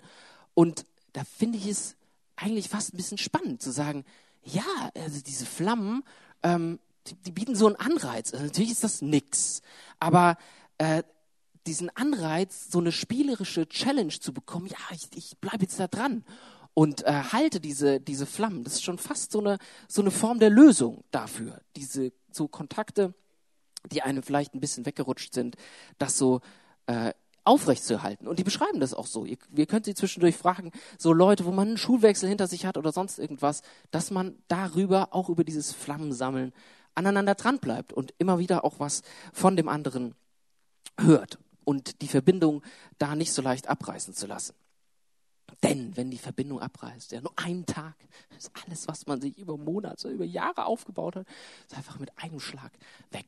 Und 0.53 0.85
da 1.13 1.23
finde 1.23 1.57
ich 1.57 1.67
es 1.67 1.95
eigentlich 2.35 2.69
fast 2.69 2.93
ein 2.93 2.97
bisschen 2.97 3.17
spannend 3.17 3.61
zu 3.61 3.71
sagen, 3.71 4.05
ja, 4.43 4.63
also 4.93 5.21
diese 5.21 5.45
Flammen, 5.45 6.03
ähm, 6.43 6.79
die, 7.07 7.15
die 7.15 7.31
bieten 7.31 7.55
so 7.55 7.67
einen 7.67 7.77
Anreiz. 7.77 8.33
Also 8.33 8.45
natürlich 8.45 8.71
ist 8.71 8.83
das 8.83 9.01
nix, 9.01 9.61
aber 9.99 10.37
äh, 10.77 11.03
diesen 11.67 11.89
Anreiz, 11.95 12.71
so 12.71 12.79
eine 12.79 12.91
spielerische 12.91 13.67
Challenge 13.67 14.13
zu 14.19 14.33
bekommen, 14.33 14.67
ja, 14.67 14.77
ich, 14.91 15.07
ich 15.15 15.37
bleibe 15.39 15.63
jetzt 15.63 15.79
da 15.79 15.87
dran 15.87 16.23
und 16.73 17.03
äh, 17.05 17.23
halte 17.31 17.59
diese, 17.59 17.99
diese 17.99 18.25
Flammen. 18.25 18.63
Das 18.63 18.73
ist 18.73 18.83
schon 18.83 18.97
fast 18.97 19.31
so 19.31 19.39
eine, 19.39 19.57
so 19.87 20.01
eine 20.01 20.11
Form 20.11 20.39
der 20.39 20.49
Lösung 20.49 21.03
dafür. 21.11 21.61
Diese 21.75 22.11
so 22.31 22.47
Kontakte, 22.47 23.13
die 23.91 24.01
einem 24.01 24.21
vielleicht 24.21 24.53
ein 24.53 24.59
bisschen 24.59 24.85
weggerutscht 24.85 25.33
sind, 25.33 25.55
das 25.97 26.17
so 26.17 26.41
äh, 26.87 27.13
aufrechtzuerhalten. 27.45 28.27
Und 28.27 28.39
die 28.39 28.43
beschreiben 28.43 28.79
das 28.79 28.93
auch 28.93 29.07
so. 29.07 29.25
Ihr, 29.25 29.37
ihr 29.55 29.65
könnt 29.67 29.85
sie 29.85 29.95
zwischendurch 29.95 30.35
fragen, 30.35 30.71
so 30.97 31.13
Leute, 31.13 31.45
wo 31.45 31.51
man 31.51 31.69
einen 31.69 31.77
Schulwechsel 31.77 32.27
hinter 32.27 32.47
sich 32.47 32.65
hat 32.65 32.77
oder 32.77 32.91
sonst 32.91 33.19
irgendwas, 33.19 33.61
dass 33.91 34.11
man 34.11 34.35
darüber, 34.47 35.13
auch 35.13 35.29
über 35.29 35.43
dieses 35.43 35.71
Flammensammeln, 35.71 36.51
aneinander 36.95 37.35
dran 37.35 37.59
bleibt 37.59 37.93
und 37.93 38.13
immer 38.17 38.39
wieder 38.39 38.65
auch 38.65 38.79
was 38.79 39.01
von 39.33 39.55
dem 39.55 39.69
anderen 39.69 40.15
hört 40.99 41.39
und 41.63 42.01
die 42.01 42.07
Verbindung 42.07 42.63
da 42.97 43.15
nicht 43.15 43.33
so 43.33 43.41
leicht 43.41 43.67
abreißen 43.67 44.13
zu 44.13 44.27
lassen. 44.27 44.55
Denn 45.63 45.95
wenn 45.95 46.11
die 46.11 46.17
Verbindung 46.17 46.59
abreißt, 46.59 47.11
ja, 47.11 47.21
nur 47.21 47.37
einen 47.37 47.65
Tag, 47.65 47.95
ist 48.37 48.51
alles, 48.65 48.87
was 48.87 49.07
man 49.07 49.21
sich 49.21 49.37
über 49.37 49.57
Monate, 49.57 50.09
über 50.09 50.25
Jahre 50.25 50.65
aufgebaut 50.65 51.15
hat, 51.15 51.27
ist 51.67 51.75
einfach 51.75 51.99
mit 51.99 52.11
einem 52.17 52.39
Schlag 52.39 52.71
weg. 53.11 53.25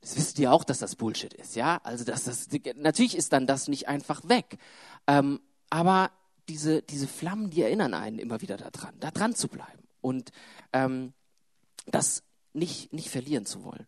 Das 0.00 0.16
wisst 0.16 0.38
ihr 0.38 0.52
auch, 0.52 0.64
dass 0.64 0.78
das 0.78 0.96
Bullshit 0.96 1.32
ist, 1.32 1.56
ja? 1.56 1.80
Also, 1.82 2.04
dass 2.04 2.24
das, 2.24 2.48
natürlich 2.76 3.16
ist 3.16 3.32
dann 3.32 3.46
das 3.46 3.68
nicht 3.68 3.88
einfach 3.88 4.28
weg. 4.28 4.58
Ähm, 5.06 5.40
aber 5.70 6.10
diese, 6.48 6.82
diese 6.82 7.08
Flammen, 7.08 7.50
die 7.50 7.62
erinnern 7.62 7.94
einen 7.94 8.18
immer 8.18 8.40
wieder 8.42 8.56
daran, 8.56 8.94
da 9.00 9.10
dran 9.10 9.34
zu 9.34 9.48
bleiben 9.48 9.82
und 10.00 10.30
ähm, 10.72 11.14
das 11.86 12.22
nicht, 12.52 12.92
nicht 12.92 13.10
verlieren 13.10 13.46
zu 13.46 13.64
wollen. 13.64 13.86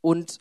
Und 0.00 0.40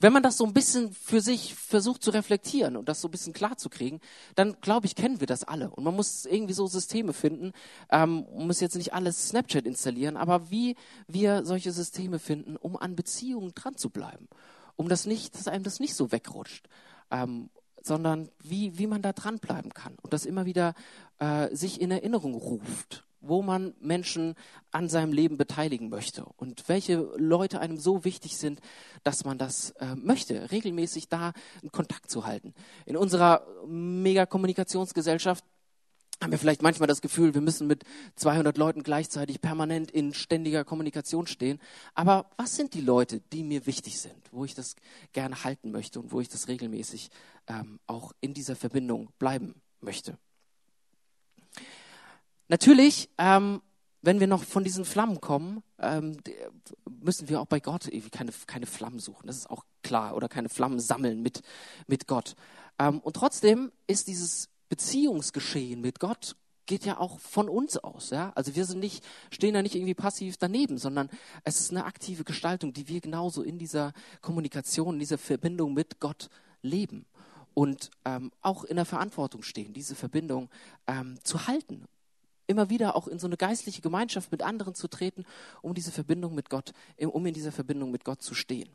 wenn 0.00 0.12
man 0.12 0.22
das 0.22 0.38
so 0.38 0.44
ein 0.44 0.54
bisschen 0.54 0.92
für 0.92 1.20
sich 1.20 1.54
versucht 1.54 2.02
zu 2.02 2.10
reflektieren 2.10 2.76
und 2.76 2.88
das 2.88 3.00
so 3.00 3.08
ein 3.08 3.10
bisschen 3.10 3.34
klar 3.34 3.56
zu 3.58 3.68
kriegen, 3.68 4.00
dann 4.34 4.56
glaube 4.60 4.86
ich, 4.86 4.96
kennen 4.96 5.20
wir 5.20 5.26
das 5.26 5.44
alle. 5.44 5.70
Und 5.70 5.84
man 5.84 5.94
muss 5.94 6.24
irgendwie 6.24 6.54
so 6.54 6.66
Systeme 6.66 7.12
finden, 7.12 7.52
ähm, 7.90 8.26
muss 8.32 8.60
jetzt 8.60 8.76
nicht 8.76 8.94
alles 8.94 9.28
Snapchat 9.28 9.66
installieren, 9.66 10.16
aber 10.16 10.50
wie 10.50 10.76
wir 11.06 11.44
solche 11.44 11.70
Systeme 11.70 12.18
finden, 12.18 12.56
um 12.56 12.76
an 12.76 12.96
Beziehungen 12.96 13.54
dran 13.54 13.76
zu 13.76 13.90
bleiben. 13.90 14.28
Um 14.76 14.88
das 14.88 15.04
nicht, 15.04 15.34
dass 15.34 15.48
einem 15.48 15.64
das 15.64 15.80
nicht 15.80 15.94
so 15.94 16.10
wegrutscht. 16.10 16.66
Ähm, 17.10 17.50
sondern 17.82 18.28
wie, 18.42 18.78
wie 18.78 18.86
man 18.86 19.00
da 19.00 19.14
dranbleiben 19.14 19.72
kann 19.72 19.96
und 20.02 20.12
das 20.12 20.26
immer 20.26 20.44
wieder 20.44 20.74
äh, 21.18 21.54
sich 21.56 21.80
in 21.80 21.90
Erinnerung 21.90 22.34
ruft 22.34 23.04
wo 23.20 23.42
man 23.42 23.74
Menschen 23.80 24.34
an 24.70 24.88
seinem 24.88 25.12
Leben 25.12 25.36
beteiligen 25.36 25.88
möchte 25.88 26.24
und 26.36 26.68
welche 26.68 26.96
Leute 27.16 27.60
einem 27.60 27.78
so 27.78 28.04
wichtig 28.04 28.36
sind, 28.36 28.60
dass 29.02 29.24
man 29.24 29.38
das 29.38 29.70
äh, 29.72 29.94
möchte, 29.96 30.50
regelmäßig 30.50 31.08
da 31.08 31.32
einen 31.60 31.72
Kontakt 31.72 32.10
zu 32.10 32.26
halten. 32.26 32.54
In 32.86 32.96
unserer 32.96 33.46
Megakommunikationsgesellschaft 33.66 35.44
haben 36.22 36.32
wir 36.32 36.38
vielleicht 36.38 36.62
manchmal 36.62 36.86
das 36.86 37.00
Gefühl, 37.00 37.34
wir 37.34 37.40
müssen 37.40 37.66
mit 37.66 37.84
200 38.16 38.58
Leuten 38.58 38.82
gleichzeitig 38.82 39.40
permanent 39.40 39.90
in 39.90 40.12
ständiger 40.12 40.64
Kommunikation 40.64 41.26
stehen. 41.26 41.58
Aber 41.94 42.30
was 42.36 42.56
sind 42.56 42.74
die 42.74 42.82
Leute, 42.82 43.20
die 43.32 43.42
mir 43.42 43.66
wichtig 43.66 43.98
sind, 43.98 44.30
wo 44.30 44.44
ich 44.44 44.54
das 44.54 44.76
gerne 45.12 45.44
halten 45.44 45.70
möchte 45.70 45.98
und 45.98 46.12
wo 46.12 46.20
ich 46.20 46.28
das 46.28 46.48
regelmäßig 46.48 47.10
ähm, 47.46 47.80
auch 47.86 48.12
in 48.20 48.34
dieser 48.34 48.54
Verbindung 48.54 49.08
bleiben 49.18 49.62
möchte? 49.80 50.18
Natürlich, 52.50 53.08
ähm, 53.16 53.62
wenn 54.02 54.18
wir 54.18 54.26
noch 54.26 54.42
von 54.42 54.64
diesen 54.64 54.84
Flammen 54.84 55.20
kommen, 55.20 55.62
ähm, 55.78 56.16
müssen 57.00 57.28
wir 57.28 57.40
auch 57.40 57.46
bei 57.46 57.60
Gott 57.60 57.88
keine, 58.10 58.32
keine 58.48 58.66
Flammen 58.66 58.98
suchen. 58.98 59.28
Das 59.28 59.36
ist 59.36 59.50
auch 59.50 59.64
klar. 59.84 60.16
Oder 60.16 60.28
keine 60.28 60.48
Flammen 60.48 60.80
sammeln 60.80 61.22
mit, 61.22 61.42
mit 61.86 62.08
Gott. 62.08 62.34
Ähm, 62.80 62.98
und 62.98 63.14
trotzdem 63.14 63.70
ist 63.86 64.08
dieses 64.08 64.48
Beziehungsgeschehen 64.68 65.80
mit 65.80 66.00
Gott 66.00 66.34
geht 66.66 66.84
ja 66.84 66.98
auch 66.98 67.20
von 67.20 67.48
uns 67.48 67.76
aus, 67.76 68.10
ja. 68.10 68.30
Also 68.36 68.54
wir 68.54 68.64
sind 68.64 68.78
nicht, 68.78 69.04
stehen 69.32 69.54
da 69.54 69.62
nicht 69.62 69.74
irgendwie 69.74 69.94
passiv 69.94 70.36
daneben, 70.36 70.78
sondern 70.78 71.08
es 71.42 71.58
ist 71.58 71.72
eine 71.72 71.84
aktive 71.84 72.22
Gestaltung, 72.22 72.72
die 72.72 72.86
wir 72.86 73.00
genauso 73.00 73.42
in 73.42 73.58
dieser 73.58 73.92
Kommunikation, 74.20 74.94
in 74.94 75.00
dieser 75.00 75.18
Verbindung 75.18 75.74
mit 75.74 75.98
Gott 75.98 76.30
leben 76.62 77.06
und 77.54 77.90
ähm, 78.04 78.30
auch 78.40 78.62
in 78.62 78.76
der 78.76 78.84
Verantwortung 78.84 79.42
stehen, 79.42 79.72
diese 79.72 79.96
Verbindung 79.96 80.48
ähm, 80.86 81.18
zu 81.24 81.48
halten. 81.48 81.86
Immer 82.50 82.68
wieder 82.68 82.96
auch 82.96 83.06
in 83.06 83.20
so 83.20 83.28
eine 83.28 83.36
geistliche 83.36 83.80
Gemeinschaft 83.80 84.32
mit 84.32 84.42
anderen 84.42 84.74
zu 84.74 84.88
treten, 84.88 85.24
um 85.62 85.72
diese 85.72 85.92
Verbindung 85.92 86.34
mit 86.34 86.50
Gott, 86.50 86.72
um 86.98 87.24
in 87.24 87.32
dieser 87.32 87.52
Verbindung 87.52 87.92
mit 87.92 88.04
Gott 88.04 88.22
zu 88.22 88.34
stehen. 88.34 88.68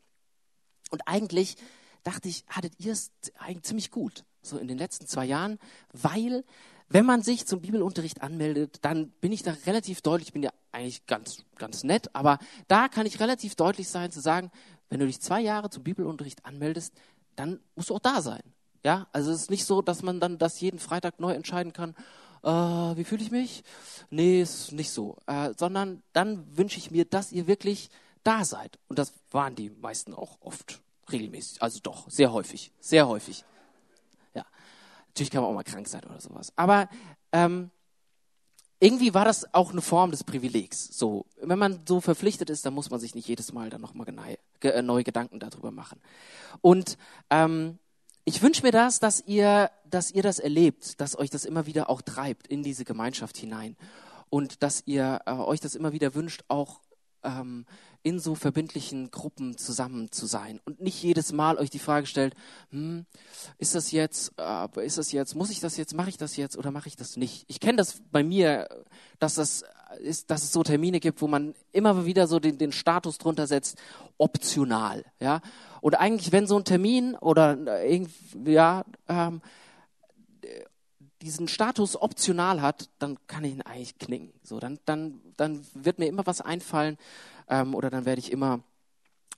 Und 0.90 1.02
eigentlich 1.06 1.56
dachte 2.02 2.26
ich, 2.26 2.46
hattet 2.48 2.72
ihr 2.78 2.92
es 2.92 3.12
eigentlich 3.38 3.64
ziemlich 3.64 3.90
gut, 3.90 4.24
so 4.40 4.56
in 4.56 4.66
den 4.66 4.78
letzten 4.78 5.06
zwei 5.06 5.26
Jahren, 5.26 5.58
weil 5.92 6.42
wenn 6.88 7.04
man 7.04 7.20
sich 7.20 7.46
zum 7.46 7.60
Bibelunterricht 7.60 8.22
anmeldet, 8.22 8.78
dann 8.80 9.10
bin 9.20 9.30
ich 9.30 9.42
da 9.42 9.54
relativ 9.66 10.00
deutlich, 10.00 10.28
ich 10.28 10.32
bin 10.32 10.42
ja 10.42 10.52
eigentlich 10.72 11.04
ganz, 11.04 11.44
ganz 11.56 11.84
nett, 11.84 12.14
aber 12.14 12.38
da 12.68 12.88
kann 12.88 13.04
ich 13.04 13.20
relativ 13.20 13.56
deutlich 13.56 13.90
sein 13.90 14.10
zu 14.10 14.20
sagen, 14.20 14.50
wenn 14.88 15.00
du 15.00 15.06
dich 15.06 15.20
zwei 15.20 15.42
Jahre 15.42 15.68
zum 15.68 15.82
Bibelunterricht 15.82 16.46
anmeldest, 16.46 16.94
dann 17.34 17.60
musst 17.74 17.90
du 17.90 17.96
auch 17.96 18.00
da 18.00 18.22
sein. 18.22 18.42
Ja, 18.84 19.06
also 19.12 19.32
es 19.32 19.42
ist 19.42 19.50
nicht 19.50 19.66
so, 19.66 19.82
dass 19.82 20.02
man 20.02 20.18
dann 20.18 20.38
das 20.38 20.60
jeden 20.60 20.78
Freitag 20.78 21.20
neu 21.20 21.32
entscheiden 21.32 21.74
kann, 21.74 21.94
äh, 22.42 22.48
wie 22.48 23.04
fühle 23.04 23.22
ich 23.22 23.30
mich? 23.30 23.64
Nee, 24.10 24.42
ist 24.42 24.72
nicht 24.72 24.90
so. 24.90 25.16
Äh, 25.26 25.52
sondern 25.56 26.02
dann 26.12 26.56
wünsche 26.56 26.78
ich 26.78 26.90
mir, 26.90 27.04
dass 27.04 27.32
ihr 27.32 27.46
wirklich 27.46 27.90
da 28.24 28.44
seid. 28.44 28.78
Und 28.88 28.98
das 28.98 29.12
waren 29.30 29.54
die 29.54 29.70
meisten 29.70 30.14
auch 30.14 30.38
oft 30.40 30.80
regelmäßig. 31.10 31.62
Also 31.62 31.80
doch, 31.82 32.10
sehr 32.10 32.32
häufig. 32.32 32.72
Sehr 32.80 33.08
häufig. 33.08 33.44
Ja. 34.34 34.44
Natürlich 35.08 35.30
kann 35.30 35.42
man 35.42 35.50
auch 35.50 35.54
mal 35.54 35.62
krank 35.62 35.88
sein 35.88 36.04
oder 36.04 36.20
sowas. 36.20 36.52
Aber 36.56 36.88
ähm, 37.32 37.70
irgendwie 38.78 39.14
war 39.14 39.24
das 39.24 39.54
auch 39.54 39.70
eine 39.70 39.80
Form 39.80 40.10
des 40.10 40.24
Privilegs. 40.24 40.88
So, 40.96 41.26
wenn 41.40 41.58
man 41.58 41.80
so 41.86 42.00
verpflichtet 42.00 42.50
ist, 42.50 42.66
dann 42.66 42.74
muss 42.74 42.90
man 42.90 43.00
sich 43.00 43.14
nicht 43.14 43.28
jedes 43.28 43.52
Mal 43.52 43.70
dann 43.70 43.80
nochmal 43.80 44.06
äh, 44.60 44.82
neue 44.82 45.04
Gedanken 45.04 45.40
darüber 45.40 45.70
machen. 45.70 46.00
Und 46.60 46.98
ähm, 47.30 47.78
ich 48.28 48.42
wünsche 48.42 48.62
mir 48.62 48.72
das, 48.72 48.98
dass 48.98 49.22
ihr, 49.24 49.70
dass 49.88 50.10
ihr 50.10 50.22
das 50.22 50.40
erlebt, 50.40 51.00
dass 51.00 51.16
euch 51.16 51.30
das 51.30 51.44
immer 51.44 51.66
wieder 51.66 51.88
auch 51.88 52.02
treibt 52.02 52.48
in 52.48 52.64
diese 52.64 52.84
Gemeinschaft 52.84 53.36
hinein 53.36 53.76
und 54.30 54.64
dass 54.64 54.82
ihr 54.84 55.20
äh, 55.26 55.30
euch 55.30 55.60
das 55.60 55.76
immer 55.76 55.92
wieder 55.92 56.16
wünscht, 56.16 56.42
auch 56.48 56.80
ähm, 57.22 57.66
in 58.02 58.18
so 58.18 58.34
verbindlichen 58.34 59.12
Gruppen 59.12 59.56
zusammen 59.56 60.10
zu 60.10 60.26
sein 60.26 60.60
und 60.64 60.80
nicht 60.80 61.00
jedes 61.00 61.32
Mal 61.32 61.56
euch 61.56 61.70
die 61.70 61.78
Frage 61.78 62.06
stellt, 62.06 62.34
hm, 62.70 63.06
ist 63.58 63.76
das 63.76 63.92
jetzt, 63.92 64.32
äh, 64.38 64.84
ist 64.84 64.98
das 64.98 65.12
jetzt, 65.12 65.36
muss 65.36 65.50
ich 65.50 65.60
das 65.60 65.76
jetzt, 65.76 65.94
mache 65.94 66.08
ich 66.08 66.16
das 66.16 66.36
jetzt 66.36 66.58
oder 66.58 66.72
mache 66.72 66.88
ich 66.88 66.96
das 66.96 67.16
nicht? 67.16 67.44
Ich 67.46 67.60
kenne 67.60 67.76
das 67.76 68.02
bei 68.10 68.24
mir, 68.24 68.68
dass 69.20 69.34
das 69.34 69.64
ist, 70.00 70.30
dass 70.30 70.42
es 70.42 70.52
so 70.52 70.62
Termine 70.62 71.00
gibt, 71.00 71.22
wo 71.22 71.28
man 71.28 71.54
immer 71.72 72.06
wieder 72.06 72.26
so 72.26 72.40
den, 72.40 72.58
den 72.58 72.72
Status 72.72 73.18
drunter 73.18 73.46
setzt, 73.46 73.78
optional, 74.18 75.04
ja. 75.20 75.40
Und 75.86 75.94
eigentlich, 75.94 76.32
wenn 76.32 76.48
so 76.48 76.56
ein 76.56 76.64
Termin 76.64 77.14
oder 77.14 77.56
äh, 77.64 77.94
irgendwie, 77.94 78.50
ja, 78.50 78.84
ähm, 79.06 79.40
diesen 81.22 81.46
Status 81.46 81.94
optional 81.94 82.60
hat, 82.60 82.90
dann 82.98 83.16
kann 83.28 83.44
ich 83.44 83.52
ihn 83.52 83.62
eigentlich 83.62 83.96
knicken. 83.96 84.32
So, 84.42 84.58
dann, 84.58 84.80
dann, 84.84 85.20
dann 85.36 85.64
wird 85.74 86.00
mir 86.00 86.06
immer 86.06 86.26
was 86.26 86.40
einfallen 86.40 86.98
ähm, 87.48 87.72
oder 87.72 87.88
dann 87.88 88.04
werde 88.04 88.18
ich 88.18 88.32
immer 88.32 88.64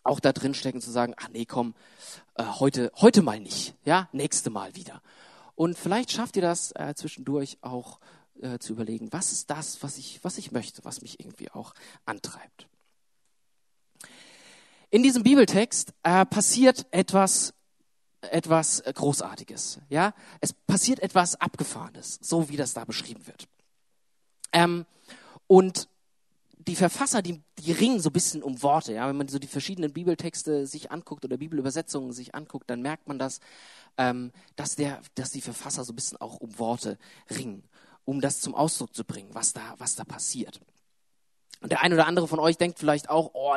auch 0.04 0.20
da 0.20 0.32
drin 0.32 0.54
stecken 0.54 0.80
zu 0.80 0.90
sagen, 0.90 1.12
ach 1.18 1.28
nee, 1.34 1.44
komm, 1.44 1.74
äh, 2.36 2.44
heute, 2.44 2.92
heute 2.96 3.20
mal 3.20 3.40
nicht, 3.40 3.74
ja, 3.84 4.08
nächste 4.12 4.48
Mal 4.48 4.74
wieder. 4.74 5.02
Und 5.54 5.76
vielleicht 5.76 6.12
schafft 6.12 6.36
ihr 6.36 6.42
das 6.42 6.72
äh, 6.76 6.94
zwischendurch 6.94 7.58
auch 7.60 8.00
äh, 8.40 8.58
zu 8.58 8.72
überlegen, 8.72 9.12
was 9.12 9.32
ist 9.32 9.50
das, 9.50 9.82
was 9.82 9.98
ich, 9.98 10.24
was 10.24 10.38
ich 10.38 10.50
möchte, 10.50 10.82
was 10.86 11.02
mich 11.02 11.20
irgendwie 11.20 11.50
auch 11.50 11.74
antreibt. 12.06 12.68
In 14.90 15.02
diesem 15.02 15.22
Bibeltext 15.22 15.92
äh, 16.02 16.24
passiert 16.24 16.86
etwas, 16.90 17.54
etwas 18.22 18.82
Großartiges. 18.82 19.80
Ja, 19.88 20.14
es 20.40 20.52
passiert 20.52 21.00
etwas 21.00 21.40
Abgefahrenes, 21.40 22.18
so 22.22 22.48
wie 22.48 22.56
das 22.56 22.74
da 22.74 22.84
beschrieben 22.84 23.26
wird. 23.26 23.46
Ähm, 24.52 24.86
und 25.46 25.88
die 26.58 26.76
Verfasser, 26.76 27.22
die, 27.22 27.40
die 27.58 27.72
ringen 27.72 28.00
so 28.00 28.10
ein 28.10 28.12
bisschen 28.12 28.42
um 28.42 28.62
Worte. 28.62 28.92
Ja? 28.92 29.08
Wenn 29.08 29.16
man 29.16 29.28
so 29.28 29.38
die 29.38 29.46
verschiedenen 29.46 29.92
Bibeltexte 29.92 30.66
sich 30.66 30.90
anguckt 30.90 31.24
oder 31.24 31.36
Bibelübersetzungen 31.36 32.12
sich 32.12 32.34
anguckt, 32.34 32.68
dann 32.68 32.82
merkt 32.82 33.08
man 33.08 33.18
das, 33.18 33.40
ähm, 33.96 34.32
dass, 34.56 34.76
der, 34.76 35.00
dass 35.14 35.30
die 35.30 35.40
Verfasser 35.40 35.84
so 35.84 35.92
ein 35.92 35.96
bisschen 35.96 36.20
auch 36.20 36.36
um 36.36 36.58
Worte 36.58 36.98
ringen 37.30 37.62
um 38.08 38.22
das 38.22 38.40
zum 38.40 38.54
Ausdruck 38.54 38.94
zu 38.94 39.04
bringen, 39.04 39.28
was 39.34 39.52
da, 39.52 39.74
was 39.76 39.94
da 39.94 40.02
passiert. 40.02 40.62
Und 41.60 41.72
der 41.72 41.82
eine 41.82 41.94
oder 41.94 42.06
andere 42.06 42.26
von 42.26 42.38
euch 42.38 42.56
denkt 42.56 42.78
vielleicht 42.78 43.10
auch, 43.10 43.32
oh, 43.34 43.54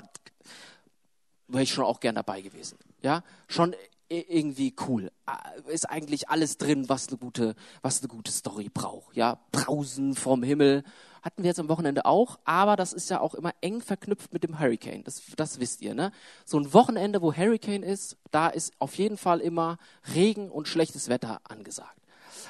wäre 1.52 1.64
ich 1.64 1.74
schon 1.74 1.86
auch 1.86 2.00
gern 2.00 2.16
dabei 2.16 2.42
gewesen. 2.42 2.78
Ja, 3.02 3.24
schon 3.48 3.76
irgendwie 4.10 4.76
cool. 4.88 5.12
Ist 5.68 5.90
eigentlich 5.90 6.30
alles 6.30 6.58
drin, 6.58 6.90
was 6.90 7.08
eine 7.08 7.18
gute, 7.18 7.56
was 7.82 8.00
eine 8.00 8.10
gute 8.10 8.32
Story 8.32 8.70
braucht. 8.74 9.16
Ja, 9.16 9.40
Brausen 9.52 10.16
vom 10.16 10.44
Himmel 10.44 10.84
hatten 11.22 11.44
wir 11.44 11.50
jetzt 11.50 11.60
am 11.60 11.70
Wochenende 11.70 12.06
auch, 12.06 12.40
aber 12.46 12.76
das 12.76 12.94
ist 12.94 13.10
ja 13.10 13.22
auch 13.22 13.36
immer 13.36 13.54
eng 13.62 13.82
verknüpft 13.82 14.34
mit 14.34 14.44
dem 14.44 14.60
Hurricane. 14.60 15.04
Das, 15.04 15.22
das 15.38 15.60
wisst 15.60 15.82
ihr, 15.82 15.94
ne? 15.94 16.12
So 16.46 16.60
ein 16.60 16.74
Wochenende, 16.74 17.22
wo 17.22 17.34
Hurricane 17.34 17.84
ist, 17.84 18.18
da 18.32 18.48
ist 18.48 18.74
auf 18.80 18.96
jeden 18.98 19.18
Fall 19.18 19.40
immer 19.40 19.78
Regen 20.14 20.50
und 20.50 20.68
schlechtes 20.68 21.10
Wetter 21.10 21.40
angesagt. 21.44 22.01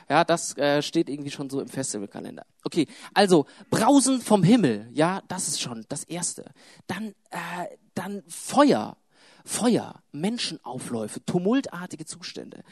Ja, 0.10 0.24
das 0.24 0.58
äh, 0.58 0.82
steht 0.82 1.10
irgendwie 1.10 1.32
schon 1.32 1.50
so 1.50 1.62
im 1.62 1.68
Festivalkalender. 1.68 2.46
Okay, 2.64 2.88
also 3.14 3.46
Brausen 3.70 4.22
vom 4.22 4.44
Himmel, 4.44 4.88
ja, 4.92 5.22
das 5.28 5.48
ist 5.48 5.62
schon 5.62 5.86
das 5.90 6.04
Erste. 6.04 6.46
Dann, 6.88 7.10
äh, 7.30 7.68
dann 7.94 8.24
Feuer, 8.28 8.98
Feuer, 9.46 10.02
Menschenaufläufe, 10.12 11.24
tumultartige 11.26 12.06
Zustände. 12.06 12.64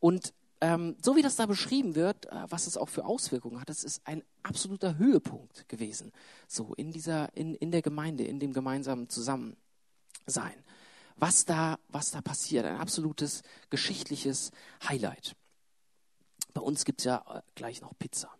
Und 0.00 0.32
ähm, 0.62 0.96
so 1.02 1.16
wie 1.16 1.22
das 1.22 1.34
da 1.34 1.46
beschrieben 1.46 1.96
wird, 1.96 2.26
äh, 2.26 2.44
was 2.48 2.68
es 2.68 2.76
auch 2.76 2.88
für 2.88 3.04
Auswirkungen 3.04 3.60
hat, 3.60 3.68
das 3.68 3.82
ist 3.82 4.00
ein 4.06 4.22
absoluter 4.44 4.96
Höhepunkt 4.96 5.68
gewesen. 5.68 6.12
So 6.46 6.72
in 6.74 6.92
dieser, 6.92 7.36
in, 7.36 7.56
in 7.56 7.72
der 7.72 7.82
Gemeinde, 7.82 8.24
in 8.24 8.38
dem 8.38 8.52
gemeinsamen 8.52 9.08
Zusammensein. 9.08 9.56
Was 11.16 11.44
da, 11.44 11.78
was 11.88 12.12
da 12.12 12.20
passiert, 12.20 12.64
ein 12.64 12.76
absolutes 12.76 13.42
geschichtliches 13.70 14.52
Highlight. 14.88 15.34
Bei 16.54 16.60
uns 16.60 16.84
gibt 16.84 17.00
es 17.00 17.04
ja 17.06 17.24
äh, 17.34 17.40
gleich 17.54 17.80
noch 17.80 17.98
Pizza. 17.98 18.30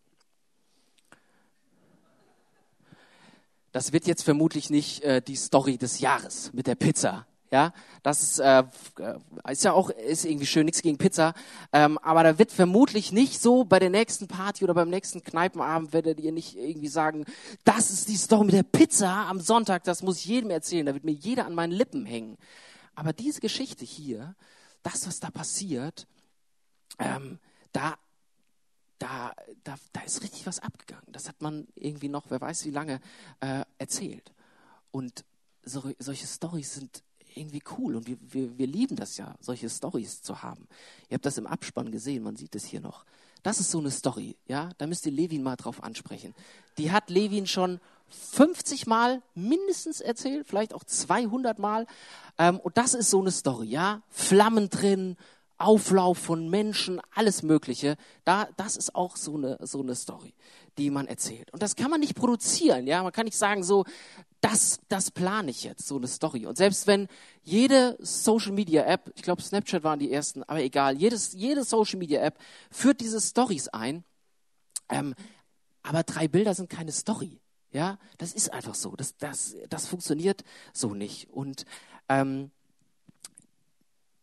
Das 3.72 3.92
wird 3.92 4.06
jetzt 4.06 4.22
vermutlich 4.22 4.68
nicht 4.68 5.02
äh, 5.02 5.22
die 5.22 5.36
Story 5.36 5.78
des 5.78 6.00
Jahres 6.00 6.52
mit 6.52 6.66
der 6.66 6.74
Pizza. 6.74 7.26
Ja, 7.50 7.74
das 8.02 8.22
ist, 8.22 8.38
äh, 8.38 8.64
äh, 8.98 9.18
ist 9.50 9.64
ja 9.64 9.72
auch 9.74 9.90
ist 9.90 10.24
irgendwie 10.24 10.46
schön, 10.46 10.64
nichts 10.64 10.80
gegen 10.80 10.96
Pizza. 10.96 11.34
Ähm, 11.70 11.98
aber 11.98 12.22
da 12.22 12.38
wird 12.38 12.50
vermutlich 12.50 13.12
nicht 13.12 13.42
so 13.42 13.64
bei 13.64 13.78
der 13.78 13.90
nächsten 13.90 14.26
Party 14.26 14.64
oder 14.64 14.72
beim 14.72 14.88
nächsten 14.88 15.22
Kneipenabend 15.22 15.92
werdet 15.92 16.18
ihr 16.20 16.32
nicht 16.32 16.56
irgendwie 16.56 16.88
sagen, 16.88 17.26
das 17.64 17.90
ist 17.90 18.08
die 18.08 18.16
Story 18.16 18.46
mit 18.46 18.54
der 18.54 18.62
Pizza 18.62 19.26
am 19.28 19.38
Sonntag, 19.38 19.84
das 19.84 20.02
muss 20.02 20.16
ich 20.16 20.24
jedem 20.24 20.48
erzählen, 20.48 20.86
da 20.86 20.94
wird 20.94 21.04
mir 21.04 21.12
jeder 21.12 21.44
an 21.44 21.54
meinen 21.54 21.72
Lippen 21.72 22.06
hängen. 22.06 22.38
Aber 22.94 23.12
diese 23.12 23.40
Geschichte 23.40 23.84
hier, 23.84 24.34
das, 24.82 25.06
was 25.06 25.20
da 25.20 25.30
passiert, 25.30 26.06
ähm, 26.98 27.38
da, 27.72 27.96
da, 28.98 29.34
da, 29.64 29.74
da 29.92 30.00
ist 30.02 30.22
richtig 30.22 30.46
was 30.46 30.60
abgegangen. 30.60 31.06
Das 31.12 31.28
hat 31.28 31.40
man 31.40 31.66
irgendwie 31.74 32.08
noch, 32.08 32.26
wer 32.28 32.40
weiß 32.40 32.64
wie 32.66 32.70
lange, 32.70 33.00
äh, 33.40 33.64
erzählt. 33.78 34.32
Und 34.90 35.24
so, 35.64 35.92
solche 35.98 36.26
Stories 36.26 36.74
sind 36.74 37.02
irgendwie 37.34 37.62
cool 37.78 37.96
und 37.96 38.06
wir, 38.06 38.16
wir, 38.20 38.58
wir 38.58 38.66
lieben 38.66 38.96
das 38.96 39.16
ja, 39.16 39.34
solche 39.40 39.68
Stories 39.68 40.22
zu 40.22 40.42
haben. 40.42 40.68
Ihr 41.08 41.14
habt 41.14 41.26
das 41.26 41.38
im 41.38 41.46
Abspann 41.46 41.90
gesehen, 41.90 42.22
man 42.22 42.36
sieht 42.36 42.54
es 42.54 42.64
hier 42.64 42.80
noch. 42.80 43.04
Das 43.42 43.58
ist 43.58 43.70
so 43.70 43.78
eine 43.78 43.90
Story, 43.90 44.36
ja, 44.46 44.70
da 44.78 44.86
müsst 44.86 45.06
ihr 45.06 45.12
Levin 45.12 45.42
mal 45.42 45.56
drauf 45.56 45.82
ansprechen. 45.82 46.34
Die 46.78 46.92
hat 46.92 47.10
Levin 47.10 47.46
schon 47.46 47.80
50 48.08 48.86
Mal 48.86 49.22
mindestens 49.34 50.00
erzählt, 50.00 50.46
vielleicht 50.46 50.74
auch 50.74 50.84
200 50.84 51.58
Mal. 51.58 51.86
Ähm, 52.38 52.60
und 52.60 52.76
das 52.76 52.94
ist 52.94 53.10
so 53.10 53.20
eine 53.20 53.32
Story, 53.32 53.68
ja, 53.68 54.02
Flammen 54.10 54.68
drin, 54.68 55.16
Auflauf 55.62 56.18
von 56.18 56.50
Menschen, 56.50 57.00
alles 57.14 57.44
Mögliche. 57.44 57.96
Da, 58.24 58.48
das 58.56 58.76
ist 58.76 58.94
auch 58.96 59.16
so 59.16 59.36
eine, 59.36 59.58
so 59.62 59.80
eine 59.80 59.94
Story, 59.94 60.34
die 60.76 60.90
man 60.90 61.06
erzählt. 61.06 61.52
Und 61.52 61.62
das 61.62 61.76
kann 61.76 61.88
man 61.88 62.00
nicht 62.00 62.16
produzieren, 62.16 62.86
ja. 62.86 63.02
Man 63.02 63.12
kann 63.12 63.26
nicht 63.26 63.36
sagen, 63.36 63.62
so, 63.62 63.84
das, 64.40 64.80
das 64.88 65.12
plane 65.12 65.52
ich 65.52 65.62
jetzt, 65.62 65.86
so 65.86 65.96
eine 65.96 66.08
Story. 66.08 66.46
Und 66.46 66.56
selbst 66.56 66.88
wenn 66.88 67.06
jede 67.44 67.96
Social 68.00 68.50
Media 68.50 68.82
App, 68.84 69.12
ich 69.14 69.22
glaube 69.22 69.40
Snapchat 69.40 69.84
waren 69.84 70.00
die 70.00 70.12
ersten, 70.12 70.42
aber 70.42 70.60
egal, 70.60 70.96
jedes, 70.96 71.32
jede 71.32 71.62
Social 71.62 71.98
Media 71.98 72.20
App 72.22 72.38
führt 72.70 73.00
diese 73.00 73.20
Stories 73.20 73.68
ein. 73.68 74.02
Ähm, 74.88 75.14
aber 75.84 76.02
drei 76.02 76.26
Bilder 76.26 76.54
sind 76.54 76.70
keine 76.70 76.90
Story. 76.90 77.40
Ja, 77.70 77.98
das 78.18 78.32
ist 78.32 78.52
einfach 78.52 78.74
so. 78.74 78.96
Das, 78.96 79.16
das, 79.16 79.54
das 79.68 79.86
funktioniert 79.86 80.42
so 80.72 80.92
nicht. 80.92 81.30
Und 81.30 81.64
ähm, 82.08 82.50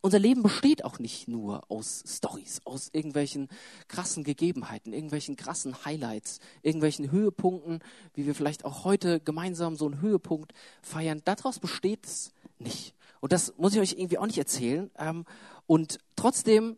unser 0.02 0.20
Leben 0.20 0.44
besteht 0.44 0.86
auch 0.86 1.00
nicht 1.00 1.28
nur 1.28 1.70
aus 1.70 2.04
Stories, 2.08 2.62
aus 2.66 2.90
irgendwelchen 2.94 3.50
krassen 3.88 4.24
Gegebenheiten, 4.24 4.94
irgendwelchen 4.94 5.36
krassen 5.36 5.86
Highlights, 5.86 6.40
irgendwelchen 6.62 7.12
Höhepunkten, 7.12 7.80
wie 8.14 8.26
wir 8.26 8.36
vielleicht 8.36 8.66
auch 8.66 8.86
heute 8.86 9.20
gemeinsam 9.20 9.76
so 9.76 9.86
einen 9.86 10.02
Höhepunkt 10.02 10.54
feiern. 10.82 11.22
Daraus 11.26 11.60
besteht 11.60 12.06
es 12.06 12.32
nicht. 12.58 12.94
Und 13.20 13.34
das 13.34 13.54
muss 13.58 13.74
ich 13.74 13.80
euch 13.80 13.94
irgendwie 13.94 14.18
auch 14.18 14.26
nicht 14.26 14.38
erzählen. 14.38 14.90
Ähm, 14.98 15.26
und 15.68 16.00
trotzdem 16.16 16.78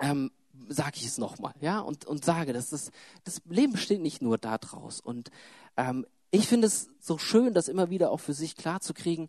ähm, 0.00 0.30
sage 0.68 0.96
ich 0.96 1.06
es 1.06 1.18
nochmal, 1.18 1.54
ja, 1.60 1.80
und, 1.80 2.04
und 2.06 2.24
sage, 2.24 2.52
dass 2.52 2.70
das, 2.70 2.90
das 3.24 3.42
Leben 3.48 3.72
besteht 3.72 4.00
nicht 4.00 4.22
nur 4.22 4.38
daraus. 4.38 5.00
Und 5.00 5.30
ähm, 5.76 6.06
ich 6.30 6.46
finde 6.46 6.66
es 6.66 6.90
so 7.00 7.18
schön, 7.18 7.54
das 7.54 7.68
immer 7.68 7.90
wieder 7.90 8.10
auch 8.10 8.20
für 8.20 8.34
sich 8.34 8.56
klar 8.56 8.80
zu 8.80 8.92
kriegen, 8.92 9.28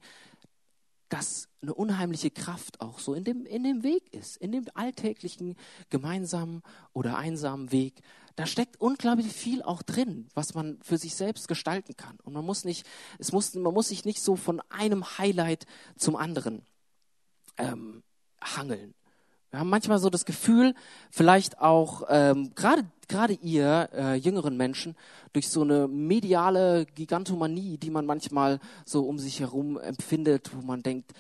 dass 1.10 1.50
eine 1.62 1.74
unheimliche 1.74 2.32
Kraft 2.32 2.82
auch 2.82 3.00
so 3.00 3.14
in 3.14 3.24
dem, 3.24 3.46
in 3.46 3.64
dem 3.64 3.84
Weg 3.84 4.14
ist, 4.14 4.38
in 4.38 4.52
dem 4.52 4.66
alltäglichen 4.76 5.56
gemeinsamen 5.90 6.62
oder 6.94 7.18
einsamen 7.18 7.72
Weg. 7.72 8.02
Da 8.36 8.46
steckt 8.46 8.80
unglaublich 8.80 9.28
viel 9.28 9.62
auch 9.64 9.82
drin, 9.82 10.30
was 10.34 10.54
man 10.54 10.80
für 10.82 10.98
sich 10.98 11.16
selbst 11.16 11.48
gestalten 11.48 11.98
kann. 11.98 12.18
Und 12.24 12.34
man 12.34 12.46
muss 12.46 12.64
nicht, 12.64 12.86
es 13.18 13.34
muss, 13.34 13.54
man 13.56 13.74
muss 13.74 13.90
sich 13.90 14.06
nicht 14.06 14.22
so 14.22 14.36
von 14.38 14.62
einem 14.70 15.18
Highlight 15.18 15.66
zum 15.98 16.16
anderen 16.16 16.62
ähm, 17.58 18.04
hangeln. 18.42 18.94
Wir 19.50 19.60
haben 19.60 19.70
manchmal 19.70 20.00
so 20.00 20.10
das 20.10 20.26
Gefühl, 20.26 20.76
vielleicht 21.10 21.60
auch 21.60 22.04
ähm, 22.08 22.54
gerade 22.56 22.86
gerade 23.10 23.34
ihr 23.34 23.90
äh, 23.94 24.16
jüngeren 24.16 24.56
Menschen 24.56 24.96
durch 25.34 25.50
so 25.50 25.62
eine 25.62 25.88
mediale 25.90 26.86
Gigantomanie, 26.86 27.78
die 27.78 27.90
man 27.90 28.06
manchmal 28.06 28.60
so 28.86 29.04
um 29.04 29.20
sich 29.20 29.42
herum 29.42 29.78
empfindet, 29.78 30.52
wo 30.56 30.62
man 30.62 30.82
denkt, 30.82 31.14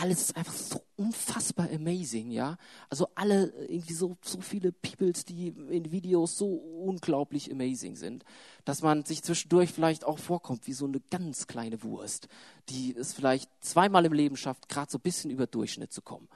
alles 0.00 0.20
ist 0.20 0.36
einfach 0.36 0.52
so 0.52 0.82
unfassbar 0.96 1.68
amazing, 1.72 2.30
ja. 2.30 2.56
Also 2.88 3.08
alle 3.14 3.52
irgendwie 3.68 3.94
so 3.94 4.16
so 4.22 4.40
viele 4.40 4.70
Peoples, 4.70 5.24
die 5.24 5.48
in 5.48 5.90
Videos 5.90 6.36
so 6.36 6.46
unglaublich 6.46 7.50
amazing 7.50 7.96
sind, 7.96 8.24
dass 8.64 8.82
man 8.82 9.04
sich 9.04 9.22
zwischendurch 9.22 9.72
vielleicht 9.72 10.04
auch 10.04 10.18
vorkommt 10.18 10.66
wie 10.66 10.72
so 10.72 10.86
eine 10.86 11.00
ganz 11.10 11.46
kleine 11.46 11.82
Wurst, 11.82 12.28
die 12.68 12.94
es 12.96 13.12
vielleicht 13.12 13.50
zweimal 13.60 14.04
im 14.04 14.12
Leben 14.12 14.36
schafft, 14.36 14.68
gerade 14.68 14.90
so 14.90 14.98
ein 14.98 15.02
bisschen 15.02 15.30
über 15.30 15.46
Durchschnitt 15.46 15.92
zu 15.92 16.02
kommen. 16.02 16.28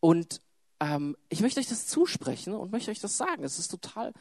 Und 0.00 0.40
ähm, 0.80 1.16
ich 1.28 1.40
möchte 1.40 1.60
euch 1.60 1.68
das 1.68 1.86
zusprechen 1.86 2.54
und 2.54 2.72
möchte 2.72 2.90
euch 2.90 3.00
das 3.00 3.16
sagen. 3.16 3.44
Es 3.44 3.58
ist 3.58 3.68
total 3.68 4.12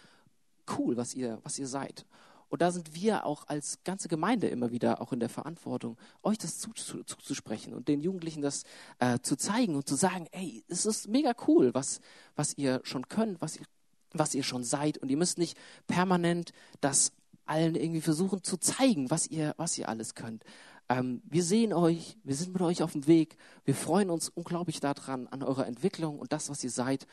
cool, 0.77 0.97
was 0.97 1.13
ihr, 1.13 1.39
was 1.43 1.57
ihr 1.57 1.67
seid. 1.67 2.05
Und 2.49 2.61
da 2.63 2.71
sind 2.71 2.95
wir 2.95 3.25
auch 3.25 3.47
als 3.47 3.79
ganze 3.83 4.07
Gemeinde 4.07 4.47
immer 4.47 4.71
wieder 4.71 5.01
auch 5.01 5.13
in 5.13 5.19
der 5.19 5.29
Verantwortung, 5.29 5.97
euch 6.23 6.39
das 6.39 6.57
zuzusprechen 6.57 7.73
und 7.75 7.87
den 7.87 8.01
Jugendlichen 8.01 8.41
das 8.41 8.63
äh, 8.97 9.19
zu 9.19 9.35
zeigen 9.35 9.75
und 9.75 9.87
zu 9.87 9.95
sagen, 9.95 10.27
ey, 10.31 10.63
es 10.67 10.85
ist 10.85 11.07
mega 11.07 11.33
cool, 11.47 11.73
was, 11.75 12.01
was 12.35 12.57
ihr 12.57 12.81
schon 12.83 13.07
könnt, 13.07 13.39
was 13.39 13.57
ihr, 13.57 13.65
was 14.13 14.33
ihr 14.33 14.43
schon 14.43 14.63
seid. 14.63 14.97
Und 14.97 15.09
ihr 15.09 15.17
müsst 15.17 15.37
nicht 15.37 15.57
permanent 15.85 16.51
das 16.81 17.11
allen 17.45 17.75
irgendwie 17.75 18.01
versuchen 18.01 18.43
zu 18.43 18.57
zeigen, 18.57 19.11
was 19.11 19.27
ihr, 19.27 19.53
was 19.57 19.77
ihr 19.77 19.87
alles 19.87 20.15
könnt. 20.15 20.43
Ähm, 20.89 21.21
wir 21.25 21.43
sehen 21.43 21.71
euch, 21.71 22.17
wir 22.23 22.35
sind 22.35 22.51
mit 22.51 22.61
euch 22.63 22.81
auf 22.81 22.93
dem 22.93 23.05
Weg. 23.05 23.37
Wir 23.63 23.75
freuen 23.75 24.09
uns 24.09 24.29
unglaublich 24.29 24.79
daran, 24.79 25.27
an 25.27 25.43
eurer 25.43 25.67
Entwicklung 25.67 26.17
und 26.17 26.33
das, 26.33 26.49
was 26.49 26.63
ihr 26.63 26.71
seid. 26.71 27.05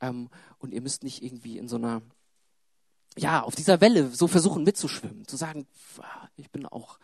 Ähm, 0.00 0.30
und 0.58 0.72
ihr 0.72 0.80
müsst 0.80 1.02
nicht 1.02 1.22
irgendwie 1.22 1.58
in 1.58 1.68
so 1.68 1.76
einer, 1.76 2.00
ja, 3.16 3.42
auf 3.42 3.56
dieser 3.56 3.80
Welle 3.80 4.08
so 4.10 4.28
versuchen 4.28 4.62
mitzuschwimmen, 4.62 5.26
zu 5.26 5.36
sagen, 5.36 5.66
ich 6.36 6.50
bin 6.50 6.64
auch 6.64 6.98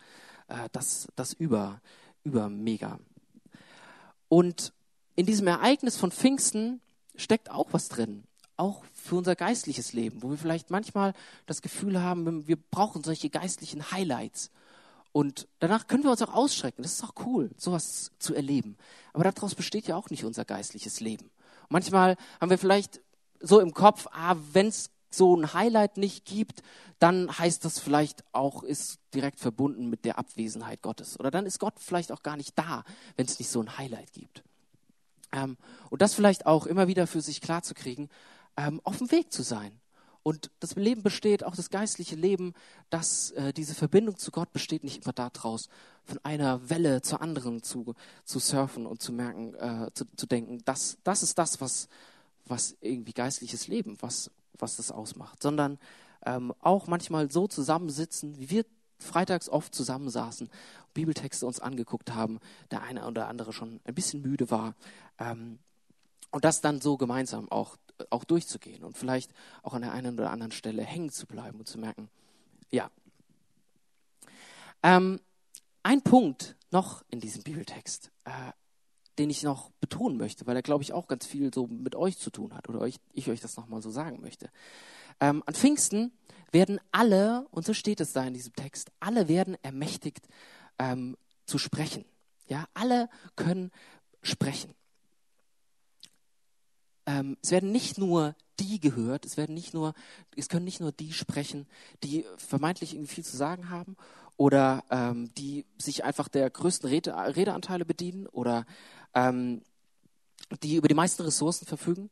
äh, 0.47 0.69
das, 0.71 1.09
das 1.17 1.33
über, 1.33 1.81
über 2.23 2.49
mega. 2.49 2.99
Und 4.29 4.71
in 5.17 5.25
diesem 5.25 5.47
Ereignis 5.47 5.97
von 5.97 6.11
Pfingsten 6.11 6.79
steckt 7.15 7.51
auch 7.51 7.67
was 7.73 7.89
drin. 7.89 8.23
Auch 8.55 8.85
für 8.93 9.15
unser 9.15 9.35
geistliches 9.35 9.91
Leben, 9.91 10.23
wo 10.23 10.29
wir 10.29 10.37
vielleicht 10.37 10.69
manchmal 10.69 11.13
das 11.45 11.61
Gefühl 11.61 12.01
haben, 12.01 12.47
wir 12.47 12.55
brauchen 12.55 13.03
solche 13.03 13.29
geistlichen 13.29 13.91
Highlights. 13.91 14.51
Und 15.11 15.47
danach 15.59 15.87
können 15.87 16.03
wir 16.03 16.11
uns 16.11 16.21
auch 16.21 16.33
ausschrecken. 16.33 16.83
Das 16.83 16.93
ist 16.93 17.03
auch 17.03 17.13
cool, 17.25 17.51
sowas 17.57 18.11
zu 18.19 18.33
erleben. 18.33 18.77
Aber 19.13 19.23
daraus 19.23 19.55
besteht 19.55 19.87
ja 19.87 19.95
auch 19.95 20.09
nicht 20.09 20.23
unser 20.23 20.45
geistliches 20.45 20.99
Leben. 20.99 21.29
manchmal 21.69 22.17
haben 22.39 22.49
wir 22.49 22.57
vielleicht 22.57 23.01
so 23.39 23.59
im 23.59 23.73
Kopf, 23.73 24.07
ah, 24.11 24.35
wenn 24.53 24.67
es 24.67 24.91
so 25.09 25.35
ein 25.35 25.53
Highlight 25.53 25.97
nicht 25.97 26.25
gibt, 26.25 26.63
dann 26.99 27.37
heißt 27.37 27.65
das 27.65 27.79
vielleicht 27.79 28.23
auch, 28.31 28.63
ist 28.63 28.99
direkt 29.13 29.39
verbunden 29.39 29.89
mit 29.89 30.05
der 30.05 30.17
Abwesenheit 30.17 30.81
Gottes. 30.81 31.19
Oder 31.19 31.31
dann 31.31 31.45
ist 31.45 31.59
Gott 31.59 31.73
vielleicht 31.77 32.11
auch 32.11 32.23
gar 32.23 32.37
nicht 32.37 32.57
da, 32.57 32.83
wenn 33.17 33.25
es 33.25 33.39
nicht 33.39 33.49
so 33.49 33.61
ein 33.61 33.77
Highlight 33.77 34.13
gibt. 34.13 34.43
Ähm, 35.33 35.57
und 35.89 36.01
das 36.01 36.13
vielleicht 36.13 36.45
auch 36.45 36.65
immer 36.65 36.87
wieder 36.87 37.07
für 37.07 37.21
sich 37.21 37.41
klarzukriegen, 37.41 38.09
ähm, 38.55 38.79
auf 38.83 38.97
dem 38.97 39.11
Weg 39.11 39.33
zu 39.33 39.43
sein. 39.43 39.80
Und 40.23 40.51
das 40.59 40.75
Leben 40.75 41.01
besteht, 41.01 41.43
auch 41.43 41.55
das 41.55 41.69
geistliche 41.69 42.15
Leben, 42.15 42.53
dass 42.89 43.31
äh, 43.31 43.53
diese 43.53 43.73
Verbindung 43.73 44.17
zu 44.17 44.31
Gott 44.31 44.51
besteht 44.51 44.83
nicht 44.83 45.03
immer 45.03 45.13
daraus, 45.13 45.67
von 46.03 46.19
einer 46.23 46.69
Welle 46.69 47.01
zur 47.01 47.21
anderen 47.21 47.63
zu, 47.63 47.95
zu 48.23 48.39
surfen 48.39 48.85
und 48.85 49.01
zu 49.01 49.11
merken, 49.13 49.55
äh, 49.55 49.89
zu, 49.93 50.05
zu 50.15 50.27
denken, 50.27 50.61
das, 50.65 50.97
das 51.03 51.23
ist 51.23 51.37
das, 51.37 51.59
was, 51.59 51.87
was 52.45 52.75
irgendwie 52.81 53.13
geistliches 53.13 53.67
Leben, 53.67 53.97
was, 54.01 54.29
was 54.57 54.75
das 54.75 54.91
ausmacht, 54.91 55.41
sondern 55.41 55.79
ähm, 56.25 56.53
auch 56.59 56.87
manchmal 56.87 57.31
so 57.31 57.47
zusammensitzen, 57.47 58.39
wie 58.39 58.49
wir 58.49 58.65
freitags 58.99 59.49
oft 59.49 59.73
zusammensaßen, 59.73 60.49
Bibeltexte 60.93 61.45
uns 61.47 61.59
angeguckt 61.59 62.13
haben, 62.13 62.39
der 62.69 62.83
eine 62.83 63.07
oder 63.07 63.27
andere 63.27 63.53
schon 63.53 63.79
ein 63.85 63.95
bisschen 63.95 64.21
müde 64.21 64.51
war. 64.51 64.75
Ähm, 65.17 65.57
und 66.29 66.45
das 66.45 66.61
dann 66.61 66.79
so 66.79 66.97
gemeinsam 66.97 67.51
auch 67.51 67.77
auch 68.09 68.23
durchzugehen 68.23 68.83
und 68.83 68.97
vielleicht 68.97 69.31
auch 69.63 69.73
an 69.73 69.81
der 69.81 69.91
einen 69.91 70.17
oder 70.17 70.31
anderen 70.31 70.51
Stelle 70.51 70.83
hängen 70.83 71.11
zu 71.11 71.25
bleiben 71.27 71.59
und 71.59 71.67
zu 71.67 71.77
merken, 71.77 72.09
ja. 72.69 72.89
Ähm, 74.83 75.19
ein 75.83 76.01
Punkt 76.01 76.55
noch 76.71 77.03
in 77.09 77.19
diesem 77.19 77.43
Bibeltext, 77.43 78.11
äh, 78.25 78.51
den 79.19 79.29
ich 79.29 79.43
noch 79.43 79.71
betonen 79.79 80.17
möchte, 80.17 80.47
weil 80.47 80.55
er, 80.55 80.61
glaube 80.61 80.83
ich, 80.83 80.93
auch 80.93 81.07
ganz 81.07 81.25
viel 81.25 81.53
so 81.53 81.67
mit 81.67 81.95
euch 81.95 82.17
zu 82.17 82.31
tun 82.31 82.53
hat 82.53 82.69
oder 82.69 82.79
euch, 82.79 82.95
ich 83.13 83.29
euch 83.29 83.41
das 83.41 83.57
nochmal 83.57 83.81
so 83.81 83.91
sagen 83.91 84.21
möchte. 84.21 84.49
Ähm, 85.19 85.43
an 85.45 85.53
Pfingsten 85.53 86.11
werden 86.51 86.79
alle, 86.91 87.47
und 87.51 87.65
so 87.65 87.73
steht 87.73 88.01
es 88.01 88.13
da 88.13 88.25
in 88.25 88.33
diesem 88.33 88.53
Text, 88.53 88.91
alle 88.99 89.27
werden 89.27 89.57
ermächtigt 89.61 90.27
ähm, 90.79 91.17
zu 91.45 91.57
sprechen. 91.57 92.05
Ja, 92.47 92.65
alle 92.73 93.09
können 93.35 93.71
sprechen 94.23 94.73
ähm, 97.11 97.37
es 97.41 97.51
werden 97.51 97.71
nicht 97.71 97.97
nur 97.97 98.35
die 98.59 98.79
gehört, 98.79 99.25
es 99.25 99.37
werden 99.37 99.55
nicht 99.55 99.73
nur, 99.73 99.93
es 100.35 100.49
können 100.49 100.65
nicht 100.65 100.79
nur 100.79 100.91
die 100.91 101.13
sprechen, 101.13 101.67
die 102.03 102.25
vermeintlich 102.37 102.93
irgendwie 102.93 103.15
viel 103.15 103.25
zu 103.25 103.35
sagen 103.35 103.69
haben 103.69 103.97
oder 104.37 104.83
ähm, 104.89 105.33
die 105.37 105.65
sich 105.77 106.03
einfach 106.03 106.27
der 106.27 106.49
größten 106.49 106.89
Rede, 106.89 107.13
Redeanteile 107.13 107.85
bedienen 107.85 108.27
oder 108.27 108.65
ähm, 109.13 109.61
die 110.63 110.75
über 110.75 110.87
die 110.87 110.95
meisten 110.95 111.23
Ressourcen 111.23 111.65
verfügen. 111.65 112.09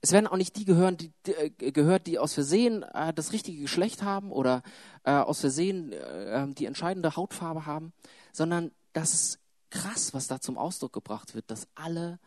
Es 0.00 0.12
werden 0.12 0.28
auch 0.28 0.36
nicht 0.36 0.56
die 0.56 0.64
gehören, 0.64 0.96
die, 0.96 1.12
die 1.26 1.32
äh, 1.32 1.72
gehört, 1.72 2.06
die 2.06 2.18
aus 2.18 2.34
Versehen 2.34 2.82
äh, 2.82 3.12
das 3.12 3.32
richtige 3.32 3.60
Geschlecht 3.60 4.02
haben 4.02 4.30
oder 4.30 4.62
äh, 5.04 5.12
aus 5.12 5.40
Versehen 5.40 5.92
äh, 5.92 6.46
die 6.54 6.66
entscheidende 6.66 7.16
Hautfarbe 7.16 7.66
haben, 7.66 7.92
sondern 8.32 8.70
das 8.92 9.14
ist 9.14 9.38
krass, 9.70 10.14
was 10.14 10.28
da 10.28 10.40
zum 10.40 10.56
Ausdruck 10.56 10.92
gebracht 10.92 11.34
wird, 11.34 11.50
dass 11.50 11.68
alle, 11.74 12.18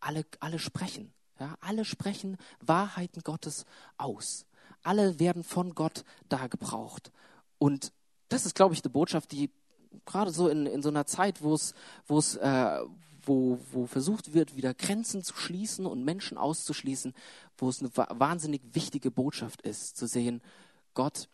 alle, 0.00 0.24
alle 0.40 0.58
sprechen. 0.58 1.12
Ja, 1.40 1.56
alle 1.60 1.84
sprechen 1.84 2.36
Wahrheiten 2.60 3.22
Gottes 3.22 3.64
aus. 3.96 4.46
Alle 4.82 5.18
werden 5.18 5.44
von 5.44 5.74
Gott 5.74 6.04
da 6.28 6.46
gebraucht. 6.46 7.12
Und 7.58 7.92
das 8.28 8.46
ist, 8.46 8.54
glaube 8.54 8.74
ich, 8.74 8.82
eine 8.82 8.90
Botschaft, 8.90 9.32
die 9.32 9.50
gerade 10.04 10.30
so 10.30 10.48
in, 10.48 10.66
in 10.66 10.82
so 10.82 10.88
einer 10.88 11.06
Zeit, 11.06 11.42
wo 11.42 11.54
es, 11.54 11.74
äh, 12.36 12.80
wo, 13.22 13.58
wo 13.72 13.86
versucht 13.86 14.34
wird, 14.34 14.56
wieder 14.56 14.74
Grenzen 14.74 15.22
zu 15.22 15.34
schließen 15.34 15.86
und 15.86 16.04
Menschen 16.04 16.38
auszuschließen, 16.38 17.14
wo 17.56 17.68
es 17.68 17.80
eine 17.80 17.90
wahnsinnig 17.94 18.62
wichtige 18.72 19.10
Botschaft 19.10 19.62
ist, 19.62 19.96
zu 19.96 20.06
sehen, 20.06 20.40
Gott 20.94 21.28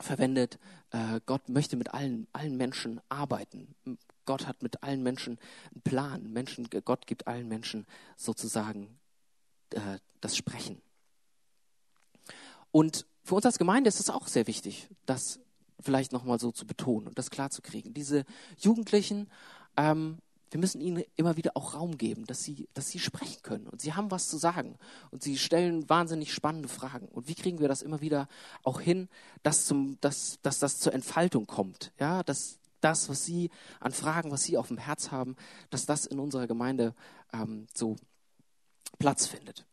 verwendet, 0.00 0.58
äh, 0.90 1.20
Gott 1.26 1.48
möchte 1.48 1.76
mit 1.76 1.92
allen, 1.92 2.26
allen 2.32 2.56
Menschen 2.56 3.00
arbeiten. 3.08 3.74
Gott 4.24 4.46
hat 4.46 4.62
mit 4.62 4.82
allen 4.82 5.02
Menschen 5.02 5.38
einen 5.72 5.82
Plan. 5.82 6.32
Menschen, 6.32 6.68
Gott 6.84 7.06
gibt 7.06 7.26
allen 7.26 7.48
Menschen 7.48 7.86
sozusagen 8.16 8.99
äh, 9.74 9.98
das 10.20 10.36
Sprechen. 10.36 10.80
Und 12.72 13.06
für 13.22 13.34
uns 13.34 13.46
als 13.46 13.58
Gemeinde 13.58 13.88
ist 13.88 14.00
es 14.00 14.10
auch 14.10 14.28
sehr 14.28 14.46
wichtig, 14.46 14.88
das 15.06 15.40
vielleicht 15.80 16.12
nochmal 16.12 16.38
so 16.38 16.52
zu 16.52 16.66
betonen 16.66 17.08
und 17.08 17.18
das 17.18 17.30
klarzukriegen. 17.30 17.94
Diese 17.94 18.24
Jugendlichen, 18.58 19.28
ähm, 19.76 20.18
wir 20.50 20.60
müssen 20.60 20.80
ihnen 20.80 21.04
immer 21.16 21.36
wieder 21.36 21.52
auch 21.54 21.74
Raum 21.74 21.96
geben, 21.96 22.26
dass 22.26 22.42
sie, 22.42 22.68
dass 22.74 22.88
sie 22.88 22.98
sprechen 22.98 23.42
können 23.42 23.68
und 23.68 23.80
sie 23.80 23.94
haben 23.94 24.10
was 24.10 24.28
zu 24.28 24.36
sagen 24.36 24.76
und 25.10 25.22
sie 25.22 25.38
stellen 25.38 25.88
wahnsinnig 25.88 26.34
spannende 26.34 26.68
Fragen. 26.68 27.06
Und 27.06 27.28
wie 27.28 27.34
kriegen 27.34 27.60
wir 27.60 27.68
das 27.68 27.82
immer 27.82 28.00
wieder 28.00 28.28
auch 28.64 28.80
hin, 28.80 29.08
dass, 29.42 29.64
zum, 29.64 29.98
dass, 30.00 30.38
dass 30.42 30.58
das 30.58 30.80
zur 30.80 30.92
Entfaltung 30.92 31.46
kommt? 31.46 31.92
Ja, 31.98 32.22
dass 32.22 32.58
das, 32.80 33.08
was 33.08 33.24
Sie 33.24 33.50
an 33.78 33.92
Fragen, 33.92 34.30
was 34.30 34.42
Sie 34.42 34.56
auf 34.56 34.68
dem 34.68 34.78
Herz 34.78 35.10
haben, 35.10 35.36
dass 35.68 35.86
das 35.86 36.06
in 36.06 36.18
unserer 36.18 36.46
Gemeinde 36.46 36.94
ähm, 37.32 37.66
so 37.74 37.96
Platz 38.98 39.26
findet. 39.26 39.66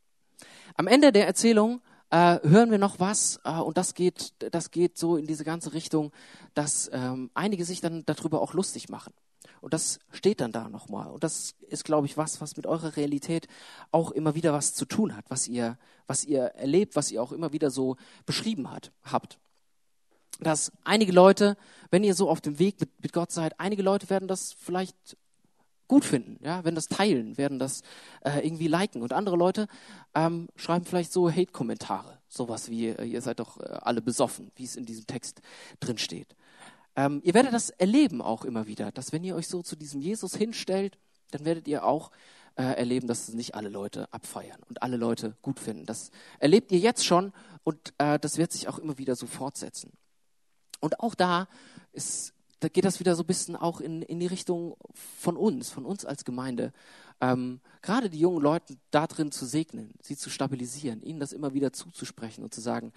Am 0.75 0.87
Ende 0.87 1.11
der 1.11 1.27
Erzählung 1.27 1.81
äh, 2.09 2.39
hören 2.47 2.71
wir 2.71 2.77
noch 2.77 2.99
was 2.99 3.39
äh, 3.43 3.59
und 3.59 3.77
das 3.77 3.93
geht, 3.93 4.33
das 4.53 4.71
geht 4.71 4.97
so 4.97 5.17
in 5.17 5.27
diese 5.27 5.43
ganze 5.43 5.73
Richtung, 5.73 6.11
dass 6.53 6.89
ähm, 6.93 7.29
einige 7.33 7.65
sich 7.65 7.81
dann 7.81 8.05
darüber 8.05 8.41
auch 8.41 8.53
lustig 8.53 8.89
machen. 8.89 9.13
Und 9.59 9.73
das 9.73 9.99
steht 10.11 10.39
dann 10.39 10.51
da 10.51 10.69
nochmal. 10.69 11.07
Und 11.07 11.23
das 11.23 11.55
ist, 11.67 11.83
glaube 11.83 12.05
ich, 12.05 12.15
was, 12.15 12.41
was 12.41 12.57
mit 12.57 12.67
eurer 12.67 12.95
Realität 12.95 13.47
auch 13.91 14.11
immer 14.11 14.35
wieder 14.35 14.53
was 14.53 14.73
zu 14.73 14.85
tun 14.85 15.15
hat, 15.15 15.25
was 15.29 15.47
ihr, 15.47 15.77
was 16.05 16.23
ihr 16.23 16.43
erlebt, 16.43 16.95
was 16.95 17.11
ihr 17.11 17.21
auch 17.21 17.31
immer 17.31 17.53
wieder 17.53 17.71
so 17.71 17.97
beschrieben 18.25 18.71
hat, 18.71 18.91
habt. 19.03 19.39
Dass 20.39 20.71
einige 20.83 21.11
Leute, 21.11 21.57
wenn 21.89 22.03
ihr 22.03 22.13
so 22.13 22.29
auf 22.29 22.41
dem 22.41 22.59
Weg 22.59 22.79
mit, 22.79 23.01
mit 23.01 23.13
Gott 23.13 23.31
seid, 23.31 23.59
einige 23.59 23.81
Leute 23.81 24.09
werden 24.09 24.27
das 24.27 24.53
vielleicht 24.53 25.17
gut 25.87 26.05
finden, 26.05 26.37
ja, 26.43 26.63
werden 26.63 26.75
das 26.75 26.87
teilen, 26.87 27.37
werden 27.37 27.59
das 27.59 27.81
äh, 28.21 28.45
irgendwie 28.45 28.67
liken. 28.67 29.01
Und 29.01 29.13
andere 29.13 29.35
Leute 29.35 29.67
ähm, 30.13 30.49
schreiben 30.55 30.85
vielleicht 30.85 31.11
so 31.11 31.29
Hate-Kommentare, 31.29 32.19
sowas 32.27 32.69
wie, 32.69 32.87
äh, 32.87 33.05
ihr 33.05 33.21
seid 33.21 33.39
doch 33.39 33.59
äh, 33.59 33.63
alle 33.81 34.01
besoffen, 34.01 34.51
wie 34.55 34.65
es 34.65 34.75
in 34.75 34.85
diesem 34.85 35.07
Text 35.07 35.41
drin 35.79 35.97
steht. 35.97 36.35
Ähm, 36.95 37.21
ihr 37.23 37.33
werdet 37.33 37.53
das 37.53 37.69
erleben 37.69 38.21
auch 38.21 38.43
immer 38.43 38.67
wieder, 38.67 38.91
dass 38.91 39.13
wenn 39.13 39.23
ihr 39.23 39.35
euch 39.35 39.47
so 39.47 39.61
zu 39.61 39.75
diesem 39.75 40.01
Jesus 40.01 40.35
hinstellt, 40.35 40.97
dann 41.31 41.45
werdet 41.45 41.67
ihr 41.67 41.85
auch 41.85 42.11
äh, 42.55 42.63
erleben, 42.63 43.07
dass 43.07 43.29
nicht 43.29 43.55
alle 43.55 43.69
Leute 43.69 44.11
abfeiern 44.11 44.59
und 44.67 44.81
alle 44.81 44.97
Leute 44.97 45.37
gut 45.41 45.59
finden. 45.59 45.85
Das 45.85 46.11
erlebt 46.39 46.71
ihr 46.71 46.79
jetzt 46.79 47.05
schon 47.05 47.33
und 47.63 47.93
äh, 47.99 48.17
das 48.19 48.37
wird 48.37 48.51
sich 48.51 48.67
auch 48.67 48.79
immer 48.79 48.97
wieder 48.97 49.15
so 49.15 49.27
fortsetzen. 49.27 49.91
Und 50.79 50.99
auch 50.99 51.15
da 51.15 51.47
ist 51.91 52.33
da 52.59 52.69
geht 52.69 52.85
das 52.85 52.99
wieder 52.99 53.15
so 53.15 53.23
ein 53.23 53.27
bisschen 53.27 53.55
auch 53.55 53.81
in, 53.81 54.01
in 54.01 54.19
die 54.19 54.27
Richtung 54.27 54.75
von 54.93 55.37
uns, 55.37 55.69
von 55.69 55.85
uns 55.85 56.05
als 56.05 56.25
Gemeinde. 56.25 56.73
Ähm, 57.21 57.59
gerade 57.81 58.09
die 58.09 58.19
jungen 58.19 58.41
Leute 58.41 58.77
da 58.91 59.07
drin 59.07 59.31
zu 59.31 59.45
segnen, 59.45 59.93
sie 60.01 60.17
zu 60.17 60.29
stabilisieren, 60.29 61.01
ihnen 61.01 61.19
das 61.19 61.33
immer 61.33 61.53
wieder 61.53 61.73
zuzusprechen 61.73 62.43
und 62.43 62.53
zu 62.53 62.61
sagen, 62.61 62.93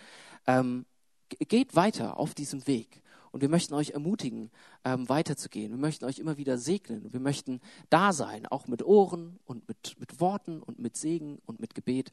ähm, 0.46 0.86
geht 1.28 1.76
weiter 1.76 2.18
auf 2.18 2.34
diesem 2.34 2.66
Weg. 2.66 3.02
Und 3.32 3.42
wir 3.42 3.48
möchten 3.48 3.74
euch 3.74 3.90
ermutigen, 3.90 4.50
ähm, 4.84 5.08
weiterzugehen. 5.08 5.70
Wir 5.70 5.78
möchten 5.78 6.04
euch 6.04 6.18
immer 6.18 6.36
wieder 6.36 6.58
segnen. 6.58 7.12
Wir 7.12 7.20
möchten 7.20 7.60
da 7.88 8.12
sein, 8.12 8.46
auch 8.46 8.66
mit 8.66 8.82
Ohren 8.82 9.38
und 9.44 9.68
mit, 9.68 9.96
mit 10.00 10.20
Worten 10.20 10.60
und 10.60 10.80
mit 10.80 10.96
Segen 10.96 11.40
und 11.46 11.60
mit 11.60 11.74
Gebet. 11.74 12.10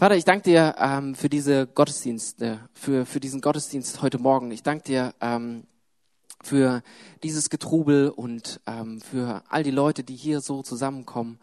Vater, 0.00 0.16
ich 0.16 0.24
danke 0.24 0.44
dir 0.44 0.76
ähm, 0.78 1.14
für 1.14 1.28
diese 1.28 1.66
Gottesdienste, 1.66 2.58
für, 2.72 3.04
für 3.04 3.20
diesen 3.20 3.42
Gottesdienst 3.42 4.00
heute 4.00 4.18
Morgen. 4.18 4.50
Ich 4.50 4.62
danke 4.62 4.84
dir 4.84 5.14
ähm, 5.20 5.64
für 6.42 6.82
dieses 7.22 7.50
Getrubel 7.50 8.08
und 8.08 8.62
ähm, 8.66 9.02
für 9.02 9.42
all 9.50 9.62
die 9.62 9.70
Leute, 9.70 10.02
die 10.02 10.16
hier 10.16 10.40
so 10.40 10.62
zusammenkommen. 10.62 11.38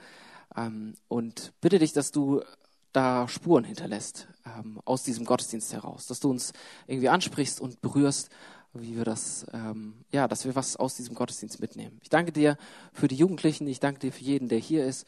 Ähm, 0.56 0.96
und 1.08 1.54
bitte 1.62 1.78
dich, 1.78 1.94
dass 1.94 2.12
du 2.12 2.42
da 2.94 3.28
Spuren 3.28 3.64
hinterlässt 3.64 4.28
ähm, 4.44 4.82
aus 4.86 5.04
diesem 5.04 5.26
Gottesdienst 5.26 5.72
heraus, 5.72 6.08
dass 6.08 6.20
du 6.20 6.32
uns 6.32 6.52
irgendwie 6.88 7.10
ansprichst 7.10 7.62
und 7.62 7.82
berührst, 7.82 8.30
wie 8.74 8.96
wir 8.96 9.06
das, 9.06 9.46
ähm, 9.54 10.04
ja, 10.12 10.28
dass 10.28 10.46
wir 10.46 10.56
was 10.56 10.78
aus 10.78 10.96
diesem 10.96 11.14
Gottesdienst 11.14 11.62
mitnehmen. 11.62 12.00
Ich 12.02 12.10
danke 12.10 12.32
dir 12.32 12.58
für 12.92 13.08
die 13.08 13.18
Jugendlichen, 13.18 13.68
ich 13.68 13.80
danke 13.80 14.00
dir 14.00 14.12
für 14.12 14.24
jeden, 14.24 14.50
der 14.50 14.58
hier 14.58 14.84
ist 14.84 15.06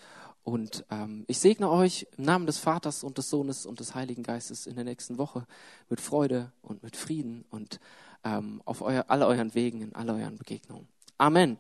und 0.50 0.84
ähm, 0.90 1.26
ich 1.28 1.38
segne 1.38 1.70
euch 1.70 2.08
im 2.18 2.26
Namen 2.26 2.48
des 2.48 2.58
Vaters 2.58 3.04
und 3.04 3.18
des 3.18 3.30
Sohnes 3.30 3.66
und 3.66 3.80
des 3.80 3.94
Heiligen 3.94 4.24
Geistes 4.24 4.66
in 4.66 4.76
der 4.76 4.84
nächsten 4.84 5.18
Woche 5.18 5.46
mit 5.90 6.02
Freude 6.02 6.52
und 6.64 6.82
mit 6.82 6.98
Frieden 6.98 7.46
und 7.52 7.80
ähm, 8.24 8.62
auf 8.66 8.82
euer, 8.82 9.06
alle 9.08 9.28
euren 9.28 9.54
Wegen, 9.54 9.82
in 9.82 9.96
all 9.96 10.10
euren 10.10 10.38
Begegnungen. 10.38 10.88
Amen. 11.18 11.58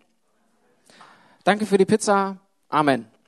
Danke 1.43 1.65
für 1.65 1.78
die 1.78 1.86
Pizza. 1.86 2.38
Amen. 2.67 3.18